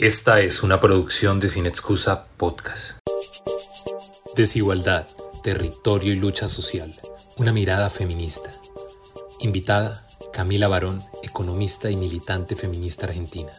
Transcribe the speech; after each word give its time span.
Esta 0.00 0.40
es 0.40 0.62
una 0.62 0.80
producción 0.80 1.40
de 1.40 1.50
Sin 1.50 1.66
Excusa 1.66 2.24
Podcast. 2.38 3.00
Desigualdad, 4.34 5.06
territorio 5.44 6.14
y 6.14 6.16
lucha 6.16 6.48
social. 6.48 6.94
Una 7.36 7.52
mirada 7.52 7.90
feminista. 7.90 8.50
Invitada, 9.40 10.06
Camila 10.32 10.68
Barón, 10.68 11.02
economista 11.22 11.90
y 11.90 11.98
militante 11.98 12.56
feminista 12.56 13.08
argentina. 13.08 13.52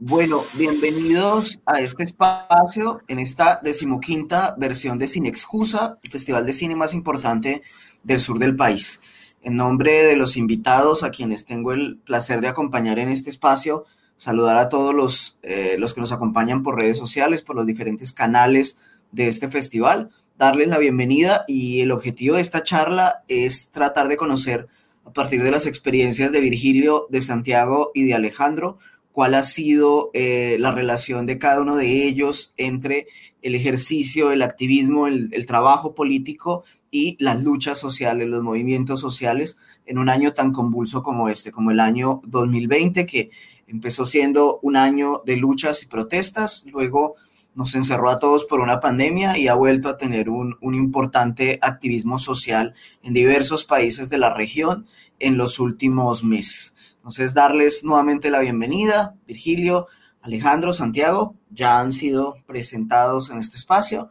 Bueno, 0.00 0.42
bienvenidos 0.54 1.60
a 1.64 1.80
este 1.80 2.02
espacio 2.02 3.02
en 3.06 3.20
esta 3.20 3.60
decimoquinta 3.62 4.56
versión 4.58 4.98
de 4.98 5.06
Sin 5.06 5.26
Excusa, 5.26 5.96
el 6.02 6.10
festival 6.10 6.44
de 6.44 6.54
cine 6.54 6.74
más 6.74 6.92
importante 6.92 7.62
del 8.02 8.20
sur 8.20 8.40
del 8.40 8.56
país. 8.56 9.00
En 9.42 9.54
nombre 9.54 10.04
de 10.06 10.16
los 10.16 10.36
invitados 10.36 11.04
a 11.04 11.12
quienes 11.12 11.44
tengo 11.44 11.72
el 11.72 11.98
placer 11.98 12.40
de 12.40 12.48
acompañar 12.48 12.98
en 12.98 13.10
este 13.10 13.30
espacio, 13.30 13.86
saludar 14.18 14.58
a 14.58 14.68
todos 14.68 14.94
los, 14.94 15.38
eh, 15.42 15.76
los 15.78 15.94
que 15.94 16.02
nos 16.02 16.12
acompañan 16.12 16.62
por 16.62 16.76
redes 16.76 16.98
sociales, 16.98 17.42
por 17.42 17.56
los 17.56 17.64
diferentes 17.64 18.12
canales 18.12 18.76
de 19.12 19.28
este 19.28 19.48
festival, 19.48 20.10
darles 20.36 20.68
la 20.68 20.78
bienvenida 20.78 21.44
y 21.48 21.80
el 21.80 21.92
objetivo 21.92 22.34
de 22.34 22.42
esta 22.42 22.62
charla 22.62 23.24
es 23.28 23.70
tratar 23.70 24.08
de 24.08 24.16
conocer 24.16 24.68
a 25.04 25.12
partir 25.12 25.42
de 25.42 25.52
las 25.52 25.66
experiencias 25.66 26.30
de 26.32 26.40
Virgilio, 26.40 27.06
de 27.10 27.22
Santiago 27.22 27.92
y 27.94 28.04
de 28.04 28.14
Alejandro, 28.14 28.78
cuál 29.12 29.34
ha 29.34 29.42
sido 29.42 30.10
eh, 30.14 30.56
la 30.60 30.72
relación 30.72 31.24
de 31.24 31.38
cada 31.38 31.60
uno 31.60 31.76
de 31.76 32.06
ellos 32.06 32.54
entre 32.56 33.06
el 33.40 33.54
ejercicio, 33.54 34.32
el 34.32 34.42
activismo, 34.42 35.06
el, 35.06 35.30
el, 35.32 35.46
trabajo 35.46 35.94
político 35.94 36.64
y 36.90 37.16
las 37.18 37.42
luchas 37.42 37.78
sociales, 37.78 38.28
los 38.28 38.42
movimientos 38.42 39.00
sociales 39.00 39.58
en 39.86 39.98
un 39.98 40.08
año 40.08 40.34
tan 40.34 40.52
convulso 40.52 41.02
como 41.02 41.28
este, 41.28 41.50
como 41.50 41.70
el 41.70 41.80
año 41.80 42.20
2020, 42.26 43.06
que 43.06 43.30
Empezó 43.68 44.04
siendo 44.06 44.58
un 44.62 44.76
año 44.76 45.22
de 45.26 45.36
luchas 45.36 45.82
y 45.82 45.86
protestas, 45.86 46.64
luego 46.72 47.16
nos 47.54 47.74
encerró 47.74 48.08
a 48.08 48.18
todos 48.18 48.44
por 48.44 48.60
una 48.60 48.80
pandemia 48.80 49.36
y 49.36 49.48
ha 49.48 49.54
vuelto 49.54 49.88
a 49.88 49.96
tener 49.96 50.30
un, 50.30 50.56
un, 50.60 50.74
importante 50.74 51.58
activismo 51.60 52.18
social 52.18 52.74
en 53.02 53.12
diversos 53.12 53.64
países 53.64 54.08
de 54.08 54.18
la 54.18 54.32
región 54.32 54.86
en 55.18 55.36
los 55.36 55.58
últimos 55.58 56.24
meses. 56.24 56.74
Entonces, 56.96 57.34
darles 57.34 57.84
nuevamente 57.84 58.30
la 58.30 58.40
bienvenida, 58.40 59.16
Virgilio, 59.26 59.86
Alejandro, 60.22 60.72
Santiago, 60.72 61.34
ya 61.50 61.80
han 61.80 61.92
sido 61.92 62.36
presentados 62.46 63.30
en 63.30 63.38
este 63.38 63.56
espacio. 63.56 64.08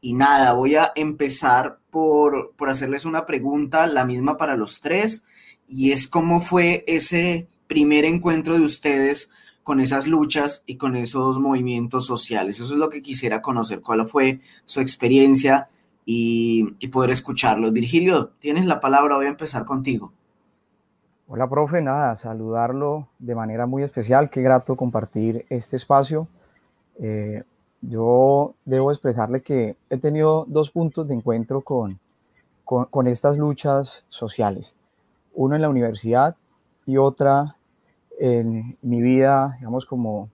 Y 0.00 0.14
nada, 0.14 0.52
voy 0.52 0.76
a 0.76 0.92
empezar 0.94 1.78
por, 1.90 2.54
por 2.56 2.68
hacerles 2.68 3.04
una 3.04 3.26
pregunta, 3.26 3.86
la 3.86 4.04
misma 4.04 4.36
para 4.36 4.56
los 4.56 4.80
tres, 4.80 5.24
y 5.66 5.92
es 5.92 6.06
cómo 6.06 6.40
fue 6.40 6.84
ese 6.86 7.48
primer 7.66 8.04
encuentro 8.04 8.54
de 8.54 8.64
ustedes 8.64 9.30
con 9.64 9.80
esas 9.80 10.06
luchas 10.06 10.62
y 10.66 10.76
con 10.76 10.94
esos 10.94 11.38
movimientos 11.40 12.06
sociales. 12.06 12.60
Eso 12.60 12.74
es 12.74 12.78
lo 12.78 12.90
que 12.90 13.02
quisiera 13.02 13.42
conocer, 13.42 13.80
cuál 13.80 14.06
fue 14.06 14.40
su 14.66 14.80
experiencia 14.80 15.68
y, 16.04 16.64
poder 16.88 17.10
escucharlos. 17.10 17.72
Virgilio, 17.72 18.32
tienes 18.38 18.66
la 18.66 18.78
palabra, 18.78 19.16
voy 19.16 19.26
a 19.26 19.30
empezar 19.30 19.64
contigo. 19.64 20.12
Hola, 21.26 21.48
profe, 21.48 21.80
nada, 21.80 22.14
saludarlo 22.14 23.08
de 23.18 23.34
manera 23.34 23.64
muy 23.64 23.82
especial, 23.82 24.28
qué 24.28 24.42
grato 24.42 24.76
compartir 24.76 25.46
este 25.48 25.76
espacio. 25.76 26.28
Eh, 27.00 27.42
yo 27.80 28.54
debo 28.66 28.92
expresarle 28.92 29.40
que 29.40 29.76
he 29.88 29.96
tenido 29.96 30.44
dos 30.46 30.70
puntos 30.70 31.08
de 31.08 31.14
encuentro 31.14 31.62
con, 31.62 31.98
con 32.64 33.06
estas 33.06 33.38
luchas 33.38 34.04
sociales. 34.10 34.74
Uno 35.32 35.56
en 35.56 35.62
la 35.62 35.70
universidad 35.70 36.36
y 36.86 36.96
otra 36.96 37.56
en 38.18 38.76
mi 38.82 39.02
vida, 39.02 39.56
digamos, 39.58 39.86
como 39.86 40.28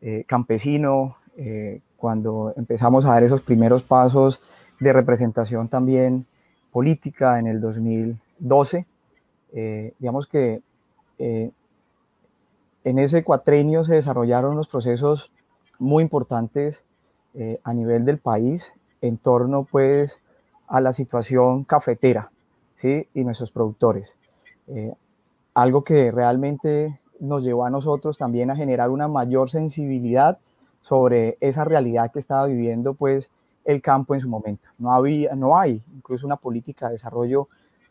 eh, 0.00 0.24
campesino, 0.26 1.16
eh, 1.36 1.80
cuando 1.96 2.52
empezamos 2.56 3.04
a 3.04 3.10
dar 3.10 3.22
esos 3.22 3.40
primeros 3.40 3.82
pasos 3.82 4.40
de 4.78 4.92
representación 4.92 5.68
también 5.68 6.26
política 6.70 7.38
en 7.38 7.46
el 7.46 7.60
2012. 7.60 8.86
Eh, 9.54 9.94
digamos 9.98 10.26
que 10.26 10.60
en 11.16 12.98
ese 12.98 13.22
cuatrenio 13.22 13.84
se 13.84 13.94
desarrollaron 13.94 14.52
unos 14.54 14.68
procesos 14.68 15.30
muy 15.78 16.02
importantes 16.02 16.82
a 17.62 17.72
nivel 17.72 18.04
del 18.04 18.18
país 18.18 18.72
en 19.00 19.16
torno 19.16 19.64
pues 19.64 20.20
a 20.66 20.80
la 20.80 20.92
situación 20.92 21.64
cafetera 21.64 22.30
¿sí? 22.74 23.08
y 23.14 23.22
nuestros 23.24 23.52
productores. 23.52 24.16
Algo 25.54 25.84
que 25.84 26.10
realmente 26.10 27.00
nos 27.20 27.42
llevó 27.42 27.64
a 27.64 27.70
nosotros 27.70 28.18
también 28.18 28.50
a 28.50 28.56
generar 28.56 28.90
una 28.90 29.08
mayor 29.08 29.48
sensibilidad 29.48 30.38
sobre 30.80 31.38
esa 31.40 31.64
realidad 31.64 32.10
que 32.12 32.18
estaba 32.18 32.46
viviendo 32.46 32.94
pues 32.94 33.30
el 33.64 33.80
campo 33.80 34.14
en 34.14 34.20
su 34.20 34.28
momento. 34.28 34.68
No 34.78 34.92
había, 34.92 35.34
no 35.34 35.56
hay 35.56 35.82
incluso 35.94 36.26
una 36.26 36.36
política 36.36 36.86
de 36.86 36.94
desarrollo 36.94 37.48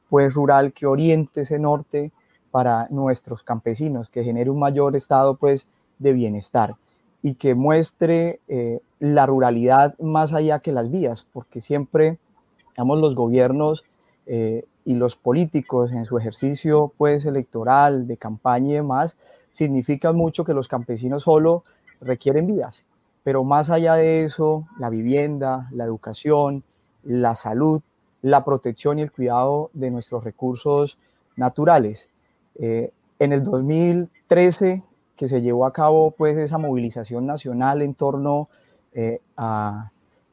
pues 0.09 0.33
rural 0.33 0.73
que 0.73 0.85
oriente 0.85 1.41
ese 1.41 1.57
norte 1.57 2.11
para 2.51 2.87
nuestros 2.91 3.41
campesinos, 3.41 4.09
que 4.09 4.23
genere 4.23 4.51
un 4.51 4.59
mayor 4.59 4.95
estado 4.95 5.37
pues 5.37 5.65
de 5.97 6.13
bienestar 6.13 6.75
y 7.23 7.35
que 7.35 7.55
muestre 7.55 8.41
eh, 8.47 8.81
la 8.99 9.25
ruralidad 9.25 9.97
más 9.97 10.33
allá 10.33 10.59
que 10.59 10.71
las 10.71 10.91
vías, 10.91 11.25
porque 11.33 11.61
siempre, 11.61 12.19
digamos, 12.69 12.99
los 12.99 13.15
gobiernos 13.15 13.83
eh, 14.25 14.65
y 14.85 14.95
los 14.95 15.15
políticos 15.15 15.91
en 15.91 16.05
su 16.05 16.17
ejercicio 16.17 16.93
pues 16.97 17.25
electoral, 17.25 18.07
de 18.07 18.17
campaña 18.17 18.71
y 18.71 18.73
demás, 18.75 19.17
significa 19.51 20.11
mucho 20.11 20.43
que 20.43 20.53
los 20.53 20.67
campesinos 20.67 21.23
solo 21.23 21.63
requieren 22.01 22.47
vías, 22.47 22.85
pero 23.23 23.43
más 23.43 23.69
allá 23.69 23.95
de 23.95 24.23
eso, 24.25 24.67
la 24.77 24.89
vivienda, 24.89 25.69
la 25.71 25.85
educación, 25.85 26.63
la 27.03 27.35
salud, 27.35 27.81
la 28.21 28.43
protección 28.43 28.99
y 28.99 29.03
el 29.03 29.11
cuidado 29.11 29.69
de 29.73 29.91
nuestros 29.91 30.23
recursos 30.23 30.97
naturales. 31.35 32.09
Eh, 32.55 32.91
en 33.19 33.31
el 33.33 33.43
2013, 33.43 34.83
que 35.15 35.27
se 35.27 35.41
llevó 35.41 35.65
a 35.65 35.73
cabo 35.73 36.11
pues 36.11 36.37
esa 36.37 36.57
movilización 36.57 37.25
nacional 37.25 37.81
en 37.81 37.93
torno 37.93 38.49
eh, 38.93 39.21
a 39.37 39.91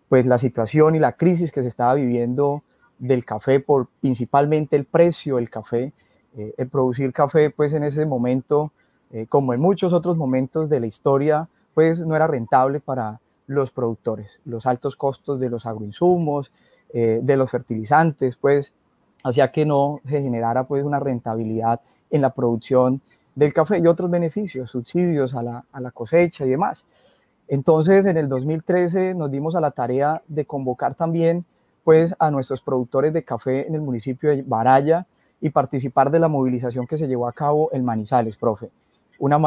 pues 0.08 0.26
la 0.26 0.38
situación 0.38 0.96
y 0.96 0.98
la 0.98 1.12
crisis 1.12 1.52
que 1.52 1.62
se 1.62 1.68
estaba 1.68 1.94
viviendo 1.94 2.64
del 3.00 3.24
café 3.24 3.58
por 3.58 3.88
principalmente 4.00 4.76
el 4.76 4.84
precio 4.84 5.36
del 5.36 5.50
café. 5.50 5.92
Eh, 6.36 6.54
el 6.56 6.68
producir 6.68 7.12
café, 7.12 7.50
pues 7.50 7.72
en 7.72 7.82
ese 7.82 8.06
momento, 8.06 8.72
eh, 9.10 9.26
como 9.28 9.52
en 9.52 9.60
muchos 9.60 9.92
otros 9.92 10.16
momentos 10.16 10.68
de 10.68 10.78
la 10.78 10.86
historia, 10.86 11.48
pues 11.74 11.98
no 12.00 12.14
era 12.14 12.28
rentable 12.28 12.78
para 12.78 13.20
los 13.46 13.72
productores. 13.72 14.40
Los 14.44 14.66
altos 14.66 14.94
costos 14.94 15.40
de 15.40 15.50
los 15.50 15.66
agroinsumos, 15.66 16.52
eh, 16.92 17.20
de 17.22 17.36
los 17.36 17.50
fertilizantes, 17.50 18.36
pues 18.36 18.74
hacía 19.24 19.50
que 19.50 19.66
no 19.66 20.00
se 20.08 20.22
generara 20.22 20.64
pues 20.64 20.84
una 20.84 21.00
rentabilidad 21.00 21.80
en 22.10 22.20
la 22.20 22.30
producción 22.32 23.00
del 23.34 23.52
café 23.52 23.78
y 23.78 23.86
otros 23.86 24.10
beneficios, 24.10 24.70
subsidios 24.70 25.34
a 25.34 25.42
la, 25.42 25.64
a 25.72 25.80
la 25.80 25.90
cosecha 25.90 26.44
y 26.44 26.50
demás. 26.50 26.86
Entonces, 27.48 28.06
en 28.06 28.16
el 28.16 28.28
2013 28.28 29.14
nos 29.14 29.30
dimos 29.30 29.56
a 29.56 29.60
la 29.60 29.72
tarea 29.72 30.22
de 30.28 30.44
convocar 30.44 30.94
también 30.94 31.44
pues 31.84 32.14
a 32.18 32.30
nuestros 32.30 32.62
productores 32.62 33.12
de 33.12 33.24
café 33.24 33.66
en 33.66 33.74
el 33.74 33.80
municipio 33.80 34.30
de 34.30 34.42
Baraya 34.42 35.06
y 35.40 35.50
participar 35.50 36.10
de 36.10 36.20
la 36.20 36.28
movilización 36.28 36.86
que 36.86 36.96
se 36.96 37.08
llevó 37.08 37.26
a 37.26 37.32
cabo 37.32 37.70
en 37.72 37.84
Manizales, 37.84 38.36
profe. 38.36 38.70
Una 39.18 39.38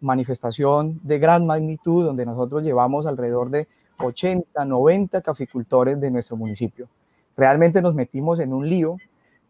manifestación 0.00 1.00
de 1.02 1.18
gran 1.18 1.46
magnitud 1.46 2.04
donde 2.04 2.24
nosotros 2.24 2.62
llevamos 2.62 3.06
alrededor 3.06 3.50
de 3.50 3.66
80, 3.98 4.64
90 4.64 5.22
caficultores 5.22 6.00
de 6.00 6.10
nuestro 6.10 6.36
municipio. 6.36 6.88
Realmente 7.36 7.82
nos 7.82 7.94
metimos 7.94 8.38
en 8.38 8.52
un 8.52 8.68
lío 8.68 8.96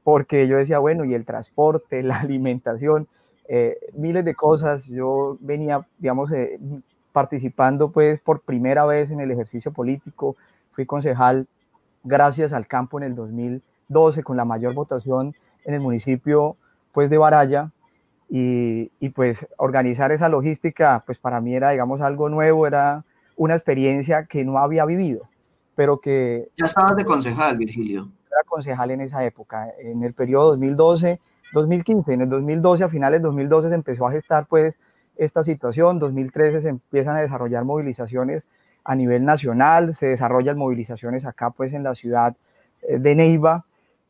porque 0.04 0.48
yo 0.48 0.56
decía, 0.56 0.78
bueno, 0.78 1.04
y 1.04 1.14
el 1.14 1.24
transporte, 1.24 2.02
la 2.02 2.20
alimentación, 2.20 3.08
eh, 3.48 3.76
miles 3.94 4.24
de 4.24 4.34
cosas. 4.34 4.86
Yo 4.86 5.36
venía, 5.40 5.86
digamos, 5.98 6.30
eh, 6.32 6.58
participando 7.12 7.90
pues 7.90 8.20
por 8.20 8.40
primera 8.40 8.86
vez 8.86 9.10
en 9.10 9.20
el 9.20 9.30
ejercicio 9.30 9.72
político, 9.72 10.36
fui 10.72 10.86
concejal 10.86 11.46
gracias 12.04 12.52
al 12.52 12.66
campo 12.66 12.98
en 12.98 13.04
el 13.04 13.14
2012 13.14 14.22
con 14.22 14.36
la 14.36 14.44
mayor 14.44 14.74
votación 14.74 15.34
en 15.64 15.74
el 15.74 15.80
municipio 15.80 16.56
pues 16.92 17.10
de 17.10 17.18
Baraya. 17.18 17.70
Y, 18.34 18.90
y, 18.98 19.10
pues 19.10 19.46
organizar 19.58 20.10
esa 20.10 20.30
logística 20.30 21.02
pues 21.04 21.18
para 21.18 21.42
mí 21.42 21.54
era 21.54 21.70
digamos 21.70 22.00
algo 22.00 22.30
nuevo, 22.30 22.66
era 22.66 23.04
una 23.36 23.54
experiencia 23.54 24.24
que 24.24 24.44
no 24.44 24.58
había 24.58 24.86
vivido, 24.86 25.28
pero 25.74 26.00
que... 26.00 26.48
Ya 26.56 26.66
estabas 26.66 26.96
de 26.96 27.04
concejal, 27.04 27.58
Virgilio. 27.58 28.10
Era 28.30 28.42
concejal 28.46 28.90
en 28.90 29.02
esa 29.02 29.22
época, 29.24 29.68
en 29.78 30.02
el 30.02 30.14
periodo 30.14 30.56
2012-2015, 30.56 31.18
en 32.08 32.20
el 32.22 32.28
2012, 32.30 32.84
a 32.84 32.88
finales 32.88 33.20
de 33.20 33.26
2012 33.26 33.68
se 33.68 33.74
empezó 33.74 34.06
a 34.06 34.12
gestar 34.12 34.46
pues 34.46 34.78
esta 35.16 35.42
situación, 35.42 35.98
2013 35.98 36.62
se 36.62 36.68
empiezan 36.70 37.16
a 37.16 37.20
desarrollar 37.20 37.64
movilizaciones 37.64 38.46
a 38.84 38.94
nivel 38.94 39.24
nacional, 39.24 39.94
se 39.94 40.06
desarrollan 40.06 40.58
movilizaciones 40.58 41.24
acá 41.24 41.50
pues 41.50 41.72
en 41.72 41.82
la 41.82 41.94
ciudad 41.94 42.36
eh, 42.82 42.98
de 42.98 43.14
Neiva, 43.14 43.64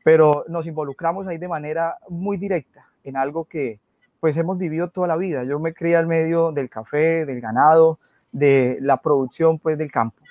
pero 0.04 0.44
nos 0.48 0.66
involucramos 0.66 1.26
ahí 1.26 1.38
de 1.38 1.48
manera 1.48 1.96
muy 2.08 2.36
directa 2.36 2.86
en 3.04 3.16
algo 3.16 3.44
que, 3.44 3.80
pues 4.20 4.36
hemos 4.36 4.56
vivido 4.58 4.88
toda 4.88 5.08
la 5.08 5.16
vida. 5.16 5.42
Yo 5.44 5.58
me 5.58 5.74
crié 5.74 5.96
al 5.96 6.06
medio 6.06 6.52
del 6.52 6.70
café, 6.70 7.26
del 7.26 7.40
ganado, 7.40 7.98
de 8.30 8.78
la 8.80 8.98
producción 8.98 9.58
pues 9.58 9.76
del 9.76 9.90
campo. 9.90 10.22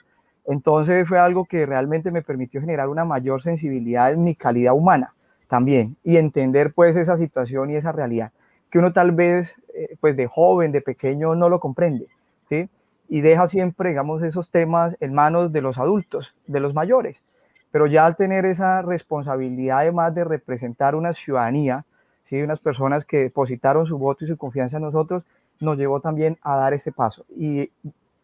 Entonces 0.45 1.07
fue 1.07 1.19
algo 1.19 1.45
que 1.45 1.65
realmente 1.65 2.09
me 2.09 2.21
permitió 2.21 2.61
generar 2.61 2.89
una 2.89 3.05
mayor 3.05 3.41
sensibilidad 3.41 4.11
en 4.11 4.23
mi 4.23 4.33
calidad 4.33 4.73
humana 4.73 5.13
también 5.47 5.97
y 6.03 6.17
entender 6.17 6.73
pues 6.73 6.95
esa 6.95 7.17
situación 7.17 7.69
y 7.69 7.75
esa 7.75 7.91
realidad 7.91 8.31
que 8.71 8.79
uno 8.79 8.93
tal 8.93 9.11
vez 9.11 9.55
eh, 9.75 9.95
pues 9.99 10.15
de 10.15 10.25
joven, 10.25 10.71
de 10.71 10.81
pequeño 10.81 11.35
no 11.35 11.49
lo 11.49 11.59
comprende, 11.59 12.07
¿sí? 12.49 12.69
Y 13.11 13.19
deja 13.19 13.45
siempre, 13.45 13.89
digamos, 13.89 14.23
esos 14.23 14.49
temas 14.49 14.95
en 15.01 15.13
manos 15.13 15.51
de 15.51 15.61
los 15.61 15.77
adultos, 15.77 16.33
de 16.47 16.61
los 16.61 16.73
mayores. 16.73 17.25
Pero 17.69 17.85
ya 17.85 18.05
al 18.05 18.15
tener 18.15 18.45
esa 18.45 18.81
responsabilidad 18.83 19.79
además 19.79 20.15
de 20.15 20.23
representar 20.23 20.95
una 20.95 21.11
ciudadanía, 21.11 21.83
¿sí? 22.23 22.41
unas 22.41 22.59
personas 22.59 23.03
que 23.03 23.17
depositaron 23.17 23.85
su 23.85 23.97
voto 23.97 24.23
y 24.23 24.29
su 24.29 24.37
confianza 24.37 24.77
en 24.77 24.83
nosotros, 24.83 25.23
nos 25.59 25.77
llevó 25.77 25.99
también 25.99 26.37
a 26.41 26.55
dar 26.55 26.73
ese 26.73 26.93
paso 26.93 27.25
y 27.35 27.69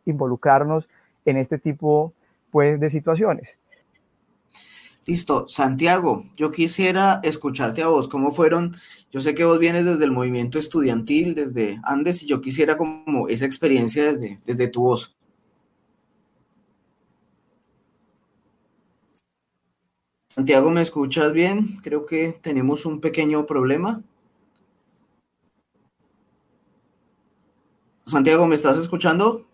involucrarnos 0.05 0.87
en 1.25 1.35
este 1.35 1.57
tipo 1.57 2.13
pues, 2.49 2.79
de 2.79 2.89
situaciones. 2.89 3.57
Listo, 5.07 5.47
Santiago, 5.47 6.25
yo 6.35 6.51
quisiera 6.51 7.21
escucharte 7.23 7.81
a 7.81 7.87
vos, 7.87 8.09
¿cómo 8.09 8.31
fueron? 8.31 8.75
Yo 9.09 9.21
sé 9.21 9.33
que 9.35 9.45
vos 9.45 9.57
vienes 9.57 9.85
desde 9.85 10.03
el 10.03 10.11
movimiento 10.11 10.59
estudiantil, 10.59 11.33
desde 11.33 11.79
Andes, 11.83 12.23
y 12.23 12.27
yo 12.27 12.41
quisiera 12.41 12.75
como 12.75 13.29
esa 13.29 13.45
experiencia 13.45 14.11
desde, 14.11 14.41
desde 14.45 14.67
tu 14.67 14.81
voz. 14.81 15.15
Santiago, 20.27 20.69
¿me 20.71 20.81
escuchas 20.81 21.31
bien? 21.31 21.77
Creo 21.81 22.05
que 22.05 22.33
tenemos 22.41 22.85
un 22.85 22.99
pequeño 22.99 23.45
problema. 23.45 24.03
Santiago, 28.05 28.45
¿me 28.45 28.55
estás 28.55 28.77
escuchando? 28.77 29.45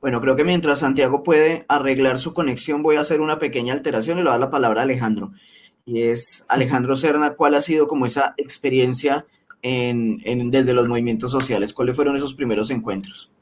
Bueno, 0.00 0.20
creo 0.20 0.36
que 0.36 0.44
mientras 0.44 0.80
Santiago 0.80 1.22
puede 1.22 1.64
arreglar 1.68 2.18
su 2.18 2.34
conexión, 2.34 2.82
voy 2.82 2.96
a 2.96 3.00
hacer 3.00 3.20
una 3.20 3.38
pequeña 3.38 3.72
alteración 3.72 4.18
y 4.18 4.20
le 4.20 4.24
voy 4.24 4.30
a 4.30 4.32
dar 4.32 4.40
la 4.40 4.50
palabra 4.50 4.80
a 4.80 4.84
Alejandro. 4.84 5.32
Y 5.84 6.02
es, 6.02 6.44
Alejandro 6.48 6.96
Serna, 6.96 7.34
¿cuál 7.34 7.54
ha 7.54 7.62
sido 7.62 7.88
como 7.88 8.06
esa 8.06 8.34
experiencia 8.36 9.26
en, 9.62 10.50
desde 10.50 10.74
los 10.74 10.86
movimientos 10.86 11.32
sociales? 11.32 11.72
¿Cuáles 11.72 11.96
fueron 11.96 12.16
esos 12.16 12.34
primeros 12.34 12.70
encuentros? 12.70 13.32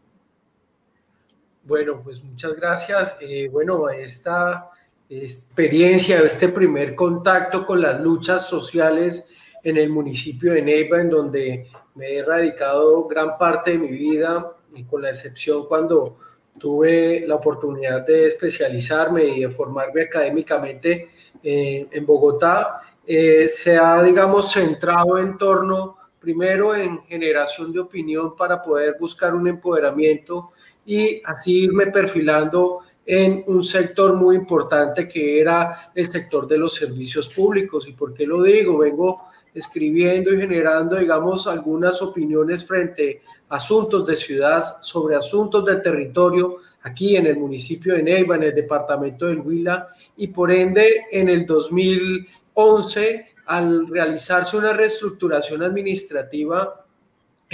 Bueno, 1.65 2.03
pues 2.03 2.23
muchas 2.23 2.55
gracias. 2.57 3.17
Eh, 3.21 3.49
bueno, 3.51 3.89
esta 3.89 4.71
experiencia, 5.09 6.21
este 6.21 6.49
primer 6.49 6.95
contacto 6.95 7.65
con 7.65 7.81
las 7.81 8.01
luchas 8.01 8.47
sociales 8.47 9.35
en 9.63 9.79
el 9.79 9.89
municipio 9.89 10.53
de 10.53 10.63
Neiva, 10.63 11.01
en 11.01 11.11
donde 11.11 11.67
me 11.95 12.17
he 12.17 12.25
radicado 12.25 13.07
gran 13.09 13.39
parte 13.39 13.73
de 13.73 13.79
mi 13.79 13.89
vida, 13.89 14.53
y 14.75 14.85
con 14.85 15.03
la 15.03 15.11
excepción 15.11 15.67
cuando 15.67 16.19
tuve 16.59 17.25
la 17.27 17.37
oportunidad 17.37 18.07
de 18.07 18.27
especializarme 18.27 19.25
y 19.25 19.41
de 19.41 19.51
formarme 19.51 20.03
académicamente 20.03 21.11
eh, 21.43 21.87
en 21.91 22.07
Bogotá, 22.07 22.81
eh, 23.07 23.49
se 23.49 23.77
ha, 23.77 24.03
digamos, 24.03 24.53
centrado 24.53 25.19
en 25.19 25.37
torno 25.37 25.97
primero 26.19 26.75
en 26.75 27.03
generación 27.03 27.71
de 27.73 27.81
opinión 27.81 28.35
para 28.35 28.63
poder 28.63 28.97
buscar 28.99 29.35
un 29.35 29.47
empoderamiento 29.47 30.53
y 30.87 31.21
así 31.25 31.65
irme 31.65 31.89
perfilando 31.89 32.81
en 33.05 33.45
un 33.47 33.63
sector 33.63 34.15
muy 34.15 34.37
importante 34.37 35.07
que 35.07 35.39
era 35.39 35.93
el 35.95 36.07
sector 36.07 36.49
de 36.49 36.57
los 36.57 36.75
servicios 36.75 37.29
públicos. 37.29 37.87
¿Y 37.87 37.93
por 37.93 38.15
qué 38.15 38.27
lo 38.27 38.43
digo? 38.43 38.79
Vengo 38.79 39.23
escribiendo 39.53 40.33
y 40.33 40.39
generando, 40.39 40.97
digamos, 40.97 41.47
algunas 41.47 42.01
opiniones 42.01 42.65
frente 42.67 43.21
a 43.21 43.34
asuntos 43.49 44.07
de 44.07 44.17
ciudad, 44.17 44.65
sobre 44.81 45.17
asuntos 45.17 45.65
del 45.65 45.83
territorio, 45.83 46.59
aquí 46.83 47.17
en 47.17 47.27
el 47.27 47.37
municipio 47.37 47.95
de 47.95 48.03
Neiva, 48.03 48.37
en 48.37 48.45
el 48.45 48.55
departamento 48.55 49.27
del 49.27 49.41
Huila, 49.41 49.89
y 50.17 50.29
por 50.29 50.53
ende 50.53 51.07
en 51.11 51.29
el 51.29 51.47
2011, 51.47 53.27
al 53.47 53.87
realizarse 53.89 54.57
una 54.57 54.73
reestructuración 54.73 55.63
administrativa 55.63 56.84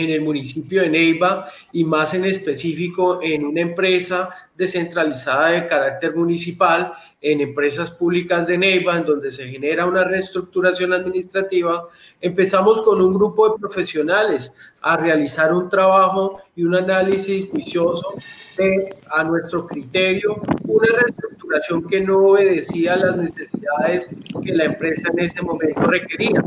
en 0.01 0.11
el 0.11 0.21
municipio 0.23 0.83
de 0.83 0.89
Neiva 0.89 1.49
y 1.73 1.85
más 1.85 2.15
en 2.15 2.25
específico 2.25 3.21
en 3.23 3.45
una 3.45 3.61
empresa 3.61 4.31
descentralizada 4.57 5.51
de 5.51 5.67
carácter 5.67 6.15
municipal, 6.15 6.93
en 7.23 7.41
empresas 7.41 7.91
públicas 7.91 8.47
de 8.47 8.57
Neiva, 8.57 8.97
en 8.97 9.05
donde 9.05 9.31
se 9.31 9.49
genera 9.49 9.87
una 9.87 10.05
reestructuración 10.05 10.93
administrativa, 10.93 11.89
empezamos 12.21 12.81
con 12.83 13.01
un 13.01 13.15
grupo 13.15 13.49
de 13.49 13.59
profesionales 13.59 14.57
a 14.83 14.97
realizar 14.97 15.53
un 15.53 15.69
trabajo 15.69 16.41
y 16.57 16.65
un 16.65 16.75
análisis 16.75 17.51
juicioso 17.51 18.15
de, 18.57 18.97
a 19.11 19.25
nuestro 19.25 19.67
criterio, 19.67 20.41
una 20.65 20.89
reestructuración 20.89 21.87
que 21.87 22.01
no 22.01 22.19
obedecía 22.19 22.95
a 22.95 22.97
las 22.97 23.17
necesidades 23.17 24.09
que 24.43 24.55
la 24.55 24.65
empresa 24.65 25.11
en 25.13 25.21
ese 25.21 25.43
momento 25.43 25.85
requería. 25.85 26.43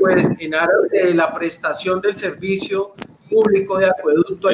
Pues 0.00 0.28
en 0.38 0.54
aras 0.54 0.90
de 0.90 1.14
la 1.14 1.32
prestación 1.34 2.00
del 2.00 2.16
servicio 2.16 2.94
público 3.28 3.78
de 3.78 3.86
acueducto, 3.86 4.48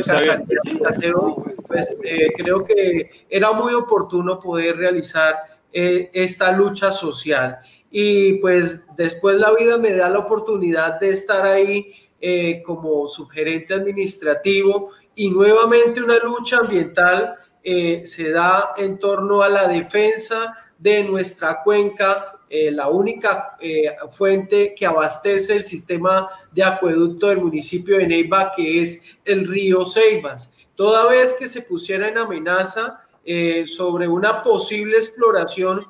pues 1.66 1.96
eh, 2.04 2.32
creo 2.36 2.64
que 2.64 3.26
era 3.28 3.52
muy 3.52 3.74
oportuno 3.74 4.40
poder 4.40 4.76
realizar 4.76 5.34
eh, 5.72 6.10
esta 6.12 6.52
lucha 6.52 6.90
social. 6.90 7.58
Y 7.90 8.34
pues 8.34 8.86
después 8.96 9.38
la 9.38 9.52
vida 9.52 9.76
me 9.76 9.94
da 9.94 10.08
la 10.08 10.20
oportunidad 10.20 11.00
de 11.00 11.10
estar 11.10 11.44
ahí 11.44 11.92
eh, 12.20 12.62
como 12.64 13.06
sugerente 13.06 13.74
administrativo 13.74 14.90
y 15.14 15.30
nuevamente 15.30 16.02
una 16.02 16.18
lucha 16.18 16.58
ambiental 16.58 17.36
se 17.62 18.30
da 18.30 18.72
en 18.78 18.98
torno 18.98 19.42
a 19.42 19.48
la 19.50 19.68
defensa 19.68 20.56
de 20.78 21.04
nuestra 21.04 21.62
cuenca 21.62 22.39
eh, 22.52 22.72
la 22.72 22.88
única 22.88 23.56
eh, 23.60 23.84
fuente 24.10 24.74
que 24.76 24.84
abastece 24.84 25.54
el 25.54 25.64
sistema 25.64 26.28
de 26.50 26.64
acueducto 26.64 27.28
del 27.28 27.38
municipio 27.38 27.96
de 27.96 28.08
Neiva, 28.08 28.52
que 28.56 28.80
es 28.80 29.16
el 29.24 29.46
río 29.46 29.84
Ceibas. 29.84 30.52
Toda 30.74 31.06
vez 31.06 31.36
que 31.38 31.46
se 31.46 31.62
pusiera 31.62 32.08
en 32.08 32.18
amenaza 32.18 33.06
eh, 33.24 33.66
sobre 33.66 34.08
una 34.08 34.42
posible 34.42 34.96
exploración, 34.96 35.86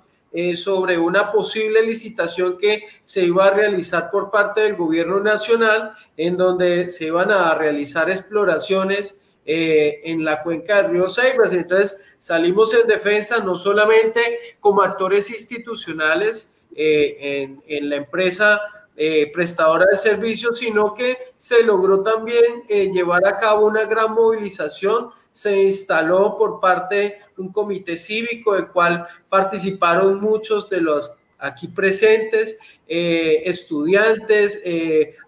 sobre 0.55 0.97
una 0.97 1.33
posible 1.33 1.83
licitación 1.83 2.57
que 2.57 2.85
se 3.03 3.25
iba 3.25 3.47
a 3.47 3.51
realizar 3.51 4.13
por 4.13 4.31
parte 4.31 4.61
del 4.61 4.77
gobierno 4.77 5.19
nacional, 5.19 5.93
en 6.17 6.37
donde 6.37 6.89
se 6.89 7.07
iban 7.07 7.33
a 7.33 7.53
realizar 7.57 8.09
exploraciones 8.09 9.21
en 9.45 10.25
la 10.25 10.43
cuenca 10.43 10.83
del 10.83 10.93
río 10.93 11.09
Ceibas. 11.09 11.53
Entonces, 11.53 12.05
salimos 12.19 12.75
en 12.75 12.87
defensa 12.87 13.39
no 13.39 13.55
solamente 13.55 14.21
como 14.61 14.83
actores 14.83 15.31
institucionales 15.31 16.55
eh, 16.77 17.57
en, 17.67 17.91
la 17.91 17.97
empresa 17.97 18.61
eh, 18.97 19.31
prestadora 19.33 19.87
de 19.91 19.97
servicios, 19.97 20.59
sino 20.59 20.95
que 20.95 21.19
se 21.37 21.65
logró 21.65 22.03
también 22.03 22.63
eh, 22.69 22.91
llevar 22.93 23.27
a 23.27 23.39
cabo 23.39 23.67
una 23.67 23.87
gran 23.87 24.13
movilización. 24.13 25.11
Se 25.33 25.63
instaló 25.63 26.37
por 26.39 26.61
parte 26.61 27.19
un 27.39 27.51
comité 27.53 27.97
cívico, 27.97 28.55
del 28.55 28.69
cual 28.69 29.07
participaron 29.29 30.21
muchos 30.21 30.71
de 30.71 30.81
los 30.81 31.17
aquí 31.39 31.69
presentes, 31.69 32.59
estudiantes, 32.87 34.63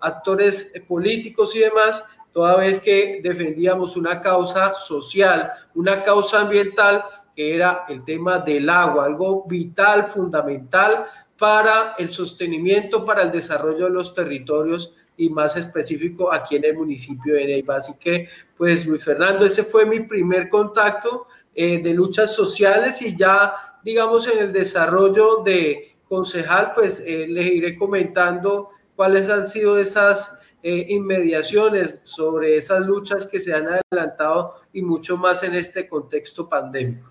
actores 0.00 0.74
políticos 0.86 1.56
y 1.56 1.60
demás, 1.60 2.04
toda 2.32 2.56
vez 2.56 2.78
que 2.80 3.20
defendíamos 3.22 3.96
una 3.96 4.20
causa 4.20 4.74
social, 4.74 5.52
una 5.74 6.02
causa 6.02 6.40
ambiental, 6.40 7.04
que 7.36 7.54
era 7.54 7.84
el 7.88 8.04
tema 8.04 8.38
del 8.38 8.68
agua, 8.68 9.06
algo 9.06 9.44
vital, 9.46 10.06
fundamental 10.06 11.06
para 11.38 11.94
el 11.98 12.12
sostenimiento, 12.12 13.04
para 13.04 13.22
el 13.22 13.32
desarrollo 13.32 13.86
de 13.86 13.90
los 13.90 14.14
territorios 14.14 14.94
y 15.16 15.28
más 15.28 15.56
específico 15.56 16.32
aquí 16.32 16.56
en 16.56 16.64
el 16.64 16.74
municipio 16.74 17.34
de 17.34 17.46
Neiva. 17.46 17.76
Así 17.76 17.92
que, 17.98 18.28
pues, 18.56 18.86
Luis 18.86 19.04
Fernando, 19.04 19.44
ese 19.44 19.62
fue 19.62 19.84
mi 19.84 20.00
primer 20.00 20.48
contacto 20.48 21.26
eh, 21.54 21.82
de 21.82 21.92
luchas 21.92 22.34
sociales 22.34 23.02
y 23.02 23.16
ya, 23.16 23.54
digamos, 23.84 24.26
en 24.28 24.38
el 24.38 24.52
desarrollo 24.52 25.42
de 25.44 25.96
concejal, 26.08 26.72
pues 26.74 27.00
eh, 27.06 27.26
les 27.26 27.46
iré 27.46 27.76
comentando 27.76 28.68
cuáles 28.96 29.30
han 29.30 29.46
sido 29.46 29.78
esas 29.78 30.41
eh, 30.62 30.86
inmediaciones 30.90 32.00
sobre 32.04 32.56
esas 32.56 32.86
luchas 32.86 33.26
que 33.26 33.40
se 33.40 33.54
han 33.54 33.66
adelantado 33.68 34.54
y 34.72 34.82
mucho 34.82 35.16
más 35.16 35.42
en 35.42 35.54
este 35.54 35.88
contexto 35.88 36.48
pandémico. 36.48 37.10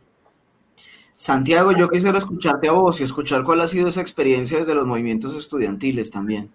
Santiago, 1.14 1.72
yo 1.74 1.90
quisiera 1.90 2.18
escucharte 2.18 2.68
a 2.68 2.72
vos 2.72 3.00
y 3.00 3.04
escuchar 3.04 3.44
cuál 3.44 3.62
ha 3.62 3.68
sido 3.68 3.90
esa 3.90 4.02
experiencia 4.02 4.60
desde 4.60 4.74
los 4.74 4.88
movimientos 4.88 5.36
estudiantiles 5.36 6.10
también. 6.10 6.50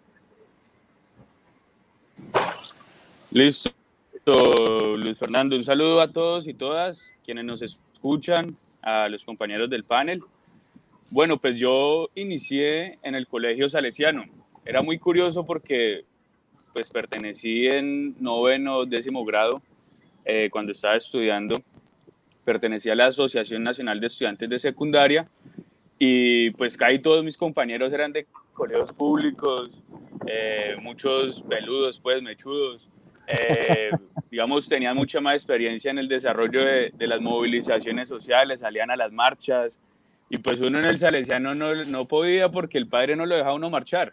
Listo, 3.30 3.70
Luis 4.96 5.18
Fernando, 5.18 5.54
un 5.54 5.64
saludo 5.64 6.00
a 6.00 6.10
todos 6.10 6.48
y 6.48 6.54
todas 6.54 7.12
quienes 7.24 7.44
nos 7.44 7.62
escuchan, 7.62 8.56
a 8.82 9.08
los 9.08 9.24
compañeros 9.24 9.68
del 9.68 9.84
panel. 9.84 10.22
Bueno, 11.10 11.38
pues 11.38 11.56
yo 11.58 12.08
inicié 12.14 12.98
en 13.02 13.14
el 13.14 13.26
Colegio 13.26 13.68
Salesiano. 13.68 14.24
Era 14.64 14.82
muy 14.82 14.98
curioso 14.98 15.44
porque 15.44 16.04
pues 16.76 16.90
pertenecí 16.90 17.68
en 17.68 18.14
noveno, 18.22 18.84
décimo 18.84 19.24
grado, 19.24 19.62
eh, 20.26 20.50
cuando 20.50 20.72
estaba 20.72 20.94
estudiando, 20.94 21.62
pertenecía 22.44 22.92
a 22.92 22.96
la 22.96 23.06
Asociación 23.06 23.62
Nacional 23.62 23.98
de 23.98 24.08
Estudiantes 24.08 24.50
de 24.50 24.58
Secundaria 24.58 25.26
y 25.98 26.50
pues 26.50 26.76
casi 26.76 26.98
todos 26.98 27.24
mis 27.24 27.38
compañeros 27.38 27.94
eran 27.94 28.12
de 28.12 28.26
colegios 28.52 28.92
públicos, 28.92 29.82
eh, 30.26 30.76
muchos 30.82 31.40
peludos, 31.40 31.98
pues 31.98 32.20
mechudos, 32.22 32.86
eh, 33.26 33.88
digamos, 34.30 34.68
tenían 34.68 34.98
mucha 34.98 35.18
más 35.22 35.36
experiencia 35.36 35.90
en 35.90 35.96
el 35.96 36.08
desarrollo 36.08 36.62
de, 36.62 36.92
de, 36.92 37.06
las 37.06 37.22
movilizaciones 37.22 38.06
sociales, 38.06 38.60
salían 38.60 38.90
a 38.90 38.96
las 38.96 39.12
marchas, 39.12 39.80
y 40.28 40.36
pues 40.36 40.60
uno 40.60 40.78
en 40.78 40.84
el 40.84 40.98
Salesiano 40.98 41.54
no, 41.54 41.86
no 41.86 42.06
podía 42.06 42.50
porque 42.50 42.76
el 42.76 42.86
padre 42.86 43.16
no 43.16 43.24
lo 43.24 43.34
dejaba 43.34 43.54
uno 43.54 43.70
marchar. 43.70 44.12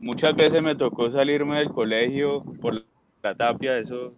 Muchas 0.00 0.36
veces 0.36 0.62
me 0.62 0.74
tocó 0.74 1.10
salirme 1.10 1.58
del 1.58 1.70
colegio 1.70 2.42
por 2.60 2.84
la 3.22 3.34
tapia, 3.34 3.78
eso. 3.78 4.14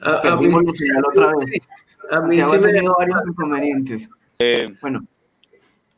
a, 0.00 0.32
a 0.32 0.36
mí, 0.36 0.48
otra 0.48 1.32
vez. 1.36 1.62
A 2.10 2.20
mí 2.20 2.40
sí 2.40 2.50
me 2.50 2.58
tenido 2.58 2.94
varios 2.96 3.22
inconvenientes. 3.26 4.08
Eh, 4.38 4.66
bueno. 4.80 5.04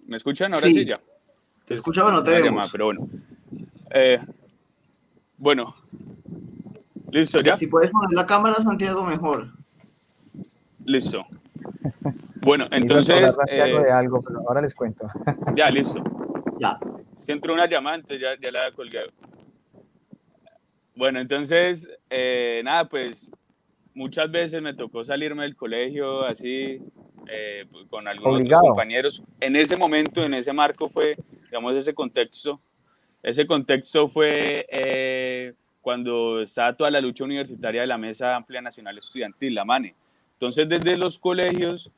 ¿Me 0.06 0.16
escuchan? 0.16 0.52
Ahora 0.52 0.66
sí, 0.66 0.74
sí 0.74 0.84
ya. 0.86 1.00
Te 1.64 1.74
escuchaba, 1.74 2.10
no 2.10 2.24
te 2.24 2.32
vemos. 2.32 2.46
Llamada, 2.46 2.68
pero 2.72 2.84
bueno. 2.86 3.08
Eh, 3.90 4.18
bueno. 5.36 5.76
Listo, 7.12 7.40
ya. 7.40 7.56
Si 7.56 7.66
puedes 7.68 7.90
poner 7.90 8.10
la 8.12 8.26
cámara, 8.26 8.56
Santiago, 8.56 9.04
mejor. 9.04 9.52
Listo. 10.84 11.24
Bueno, 12.42 12.66
entonces. 12.70 13.36
Eh, 13.48 13.56
de 13.56 13.90
algo, 13.90 14.22
pero 14.22 14.40
ahora 14.40 14.62
les 14.62 14.74
cuento. 14.74 15.06
ya, 15.56 15.70
listo. 15.70 16.02
Ya. 16.58 16.78
Es 17.16 17.24
que 17.24 17.32
entró 17.32 17.54
una 17.54 17.68
llamada, 17.68 17.96
entonces 17.96 18.20
ya, 18.20 18.30
ya 18.40 18.50
la 18.50 18.66
he 18.68 18.72
colgado. 18.72 19.10
Bueno, 20.96 21.20
entonces, 21.20 21.88
eh, 22.10 22.60
nada, 22.64 22.86
pues 22.86 23.30
muchas 23.94 24.30
veces 24.30 24.60
me 24.60 24.74
tocó 24.74 25.04
salirme 25.04 25.42
del 25.42 25.56
colegio 25.56 26.24
así, 26.24 26.82
eh, 27.26 27.66
con 27.88 28.06
algunos 28.08 28.42
otros 28.42 28.60
compañeros. 28.60 29.22
En 29.40 29.56
ese 29.56 29.76
momento, 29.76 30.22
en 30.24 30.34
ese 30.34 30.52
marco 30.52 30.88
fue, 30.88 31.16
digamos, 31.44 31.74
ese 31.74 31.94
contexto. 31.94 32.60
Ese 33.22 33.46
contexto 33.46 34.08
fue 34.08 34.66
eh, 34.70 35.52
cuando 35.80 36.42
estaba 36.42 36.74
toda 36.74 36.90
la 36.90 37.00
lucha 37.00 37.24
universitaria 37.24 37.82
de 37.82 37.86
la 37.86 37.98
Mesa 37.98 38.36
Amplia 38.36 38.60
Nacional 38.60 38.98
Estudiantil, 38.98 39.54
la 39.54 39.64
MANE. 39.64 39.94
Entonces, 40.40 40.70
desde 40.70 40.96
los 40.96 41.18
colegios 41.18 41.90